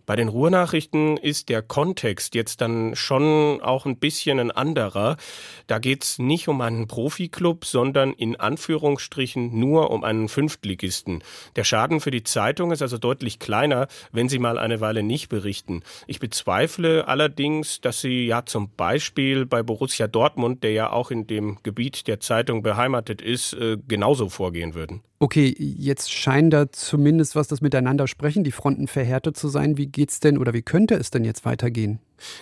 Bei 0.09 0.17
den 0.17 0.29
Ruhrnachrichten 0.29 1.19
ist 1.19 1.51
der 1.51 1.61
Kontext 1.61 2.35
jetzt 2.35 2.63
dann 2.63 2.97
schon 2.97 3.61
auch 3.61 3.85
ein 3.85 3.99
bisschen 3.99 4.41
ein 4.41 4.51
anderer. 4.51 5.19
Da 5.67 5.79
geht 5.79 6.03
es 6.03 6.19
nicht 6.19 6.49
um 6.49 6.63
einen 6.63 6.87
Profiklub, 6.87 7.67
sondern 7.67 8.15
in 8.15 8.35
Anführungsstrichen 8.35 9.61
nur 9.61 9.91
um 9.91 10.05
einen 10.05 10.31
Fünftligisten. 10.31 11.23
Der 11.57 11.65
Schaden 11.65 12.01
für 12.01 12.11
die 12.11 12.23
Zeitung 12.23 12.73
ist 12.73 12.81
also 12.81 12.97
deutlich 12.97 13.39
kleiner, 13.39 13.87
wenn 14.11 14.31
sie 14.31 14.39
mal 14.39 14.59
eine 14.59 14.81
Weile 14.81 15.03
nicht 15.03 15.29
berichten. 15.29 15.83
Ich 16.07 16.21
bezweifle 16.21 17.07
allerdings, 17.07 17.83
dass 17.83 18.01
sie 18.01 18.25
ja 18.25 18.47
zum 18.47 18.71
Beispiel 18.77 19.45
bei 19.45 19.63
Borussia 19.63 20.07
Dortmund, 20.07 20.63
der 20.63 20.73
ja 20.73 20.91
auch 20.91 21.11
in 21.11 21.27
dem 21.27 21.59
Gebiet 21.63 22.07
der 22.07 22.19
Zeitung 22.19 22.63
beheimatet 22.63 23.21
ist, 23.21 23.53
äh, 23.53 23.77
genauso 23.87 24.31
vorgehen 24.31 24.73
würden. 24.73 25.03
Okay, 25.21 25.53
jetzt 25.59 26.13
scheinen 26.13 26.51
da 26.51 26.71
zumindest, 26.71 27.35
was 27.35 27.49
das 27.49 27.61
Miteinander 27.61 28.07
sprechen, 28.07 28.45
die 28.45 28.53
Fronten 28.53 28.87
verhärtet 28.87 29.37
zu 29.37 29.49
sein. 29.49 29.77
Wie 29.77 29.87
geht's 29.87 30.21
denn 30.21 30.39
oder 30.39 30.55
wie 30.55 30.63
könnte 30.63 30.95
es 30.95 31.11
denn 31.11 31.25
jetzt 31.25 31.45
weitergehen? 31.45 31.99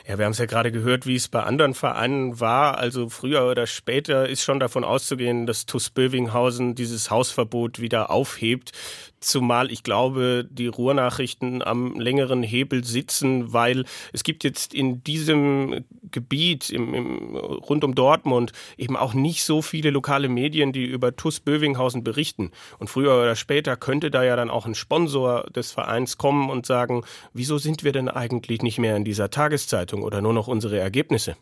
Ja, 0.06 0.18
wir 0.18 0.24
haben 0.24 0.32
es 0.32 0.38
ja 0.38 0.46
gerade 0.46 0.72
gehört, 0.72 1.06
wie 1.06 1.16
es 1.16 1.28
bei 1.28 1.42
anderen 1.42 1.74
Vereinen 1.74 2.40
war. 2.40 2.78
Also 2.78 3.08
früher 3.08 3.46
oder 3.46 3.66
später 3.66 4.28
ist 4.28 4.42
schon 4.42 4.60
davon 4.60 4.84
auszugehen, 4.84 5.46
dass 5.46 5.66
TuS 5.66 5.90
Bövinghausen 5.90 6.74
dieses 6.74 7.10
Hausverbot 7.10 7.80
wieder 7.80 8.10
aufhebt. 8.10 8.72
Zumal 9.18 9.72
ich 9.72 9.82
glaube, 9.82 10.46
die 10.48 10.66
Ruhrnachrichten 10.66 11.62
am 11.62 11.98
längeren 11.98 12.42
Hebel 12.42 12.84
sitzen, 12.84 13.52
weil 13.52 13.84
es 14.12 14.22
gibt 14.24 14.44
jetzt 14.44 14.74
in 14.74 15.02
diesem 15.02 15.84
Gebiet 16.10 16.70
im, 16.70 16.94
im, 16.94 17.36
rund 17.36 17.82
um 17.82 17.94
Dortmund 17.94 18.52
eben 18.76 18.96
auch 18.96 19.14
nicht 19.14 19.42
so 19.44 19.62
viele 19.62 19.90
lokale 19.90 20.28
Medien, 20.28 20.72
die 20.72 20.84
über 20.84 21.16
TuS 21.16 21.40
Bövinghausen 21.40 22.04
berichten. 22.04 22.52
Und 22.78 22.88
früher 22.88 23.14
oder 23.14 23.36
später 23.36 23.76
könnte 23.76 24.10
da 24.10 24.22
ja 24.22 24.36
dann 24.36 24.50
auch 24.50 24.66
ein 24.66 24.74
Sponsor 24.74 25.44
des 25.50 25.72
Vereins 25.72 26.18
kommen 26.18 26.50
und 26.50 26.66
sagen, 26.66 27.02
wieso 27.32 27.58
sind 27.58 27.84
wir 27.84 27.92
denn 27.92 28.08
eigentlich 28.08 28.62
nicht 28.62 28.78
mehr 28.78 28.96
in 28.96 29.04
dieser 29.04 29.30
Tageszeitung 29.66 30.02
oder 30.02 30.22
nur 30.22 30.32
noch 30.32 30.48
unsere 30.48 30.78
Ergebnisse? 30.78 31.36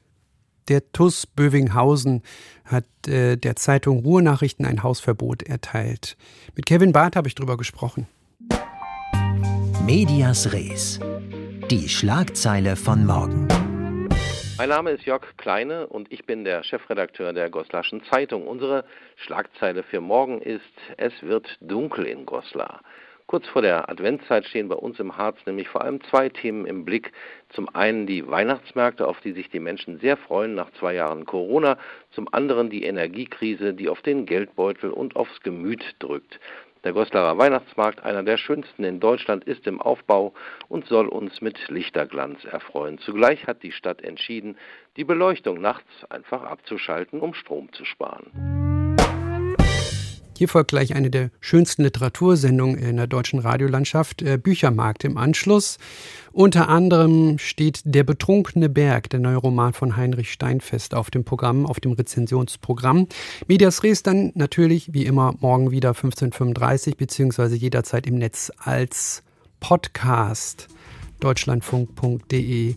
Der 0.69 0.93
TUS 0.93 1.27
Bövinghausen 1.27 2.23
hat 2.65 2.87
äh, 3.07 3.37
der 3.37 3.55
Zeitung 3.57 3.99
Ruhrnachrichten 3.99 4.65
ein 4.65 4.83
Hausverbot 4.83 5.43
erteilt. 5.43 6.17
Mit 6.57 6.65
Kevin 6.65 6.93
Barth 6.93 7.17
habe 7.17 7.29
ich 7.29 7.35
darüber 7.35 7.59
gesprochen. 7.59 8.07
Medias 9.85 10.53
Res. 10.55 11.01
Die 11.71 11.89
Schlagzeile 11.89 12.77
von 12.77 13.05
morgen. 13.05 13.47
Mein 14.57 14.69
Name 14.69 14.93
ist 14.93 15.05
Jörg 15.05 15.37
Kleine 15.37 15.87
und 15.89 16.11
ich 16.11 16.25
bin 16.25 16.45
der 16.45 16.63
Chefredakteur 16.63 17.33
der 17.35 17.51
Goslaschen 17.51 18.03
Zeitung. 18.11 18.47
Unsere 18.47 18.85
Schlagzeile 19.17 19.83
für 19.83 20.01
morgen 20.01 20.41
ist 20.41 20.63
Es 20.97 21.13
wird 21.21 21.47
dunkel 21.61 22.07
in 22.07 22.25
Goslar. 22.25 22.81
Kurz 23.27 23.49
vor 23.49 23.63
der 23.63 23.89
Adventszeit 23.89 24.45
stehen 24.45 24.69
bei 24.69 24.75
uns 24.75 25.01
im 25.01 25.17
Harz 25.17 25.39
nämlich 25.47 25.69
vor 25.69 25.83
allem 25.83 26.03
zwei 26.05 26.29
Themen 26.29 26.67
im 26.67 26.85
Blick. 26.85 27.13
Zum 27.49 27.75
einen 27.75 28.07
die 28.07 28.29
Weihnachtsmärkte, 28.29 29.09
auf 29.09 29.21
die 29.21 29.33
sich 29.33 29.49
die 29.49 29.61
Menschen 29.61 29.99
sehr 29.99 30.19
freuen 30.19 30.55
nach 30.55 30.71
zwei 30.73 30.95
Jahren 30.95 31.25
Corona. 31.25 31.79
Zum 32.11 32.33
anderen 32.33 32.69
die 32.69 32.85
Energiekrise, 32.85 33.73
die 33.73 33.89
auf 33.89 34.03
den 34.03 34.27
Geldbeutel 34.27 34.91
und 34.91 35.17
aufs 35.17 35.41
Gemüt 35.41 35.97
drückt. 36.01 36.39
Der 36.85 36.93
Goslarer 36.93 37.39
Weihnachtsmarkt, 37.39 38.05
einer 38.05 38.23
der 38.23 38.37
schönsten 38.37 38.85
in 38.85 39.01
Deutschland, 39.01 39.45
ist 39.45 39.67
im 39.67 39.81
Aufbau 39.81 40.35
und 40.69 40.85
soll 40.85 41.09
uns 41.09 41.41
mit 41.41 41.69
Lichterglanz 41.69 42.45
erfreuen. 42.45 42.99
Zugleich 42.99 43.47
hat 43.47 43.63
die 43.63 43.73
Stadt 43.73 44.03
entschieden, 44.03 44.59
die 44.99 45.05
Beleuchtung 45.05 45.63
nachts 45.63 46.05
einfach 46.11 46.43
abzuschalten, 46.43 47.21
um 47.21 47.33
Strom 47.33 47.73
zu 47.73 47.87
sparen. 47.87 48.54
Hier 50.37 50.49
folgt 50.49 50.71
gleich 50.71 50.97
eine 50.97 51.11
der 51.11 51.31
schönsten 51.41 51.85
Literatursendungen 51.85 52.77
in 52.77 52.97
der 52.97 53.07
deutschen 53.07 53.39
Radiolandschaft, 53.39 54.21
äh, 54.23 54.37
Büchermarkt 54.37 55.05
im 55.05 55.17
Anschluss. 55.17 55.79
Unter 56.33 56.69
anderem 56.69 57.39
steht 57.39 57.83
Der 57.85 58.03
betrunkene 58.03 58.69
Berg, 58.69 59.11
der 59.11 59.21
neue 59.21 59.37
Roman 59.37 59.75
von 59.75 59.97
Heinrich 59.97 60.33
Steinfest 60.33 60.95
auf 60.95 61.11
dem 61.11 61.25
Programm, 61.25 61.67
auf 61.67 61.79
dem 61.79 61.93
Rezensionsprogramm. 61.93 63.07
Medias 63.47 63.85
Res 63.85 64.03
dann 64.03 64.33
natürlich 64.35 64.93
wie 64.93 65.07
immer 65.07 65.35
morgen 65.39 65.71
wieder 65.71 65.93
15.35 65.93 66.97
beziehungsweise 66.97 67.55
jederzeit 67.55 68.07
im 68.09 68.17
Netz 68.17 68.51
als 68.59 69.23
Podcast 69.61 70.67
deutschlandfunk.de 71.21 72.75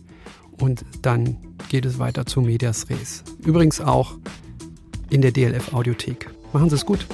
und 0.60 0.84
dann 1.02 1.36
geht 1.68 1.84
es 1.84 1.98
weiter 1.98 2.24
zu 2.24 2.40
Medias 2.40 2.88
Res. 2.88 3.24
Übrigens 3.44 3.80
auch 3.80 4.14
in 5.10 5.22
der 5.22 5.32
DLF 5.32 5.72
Audiothek. 5.72 6.30
Machen 6.52 6.70
Sie 6.70 6.76
es 6.76 6.86
gut. 6.86 7.06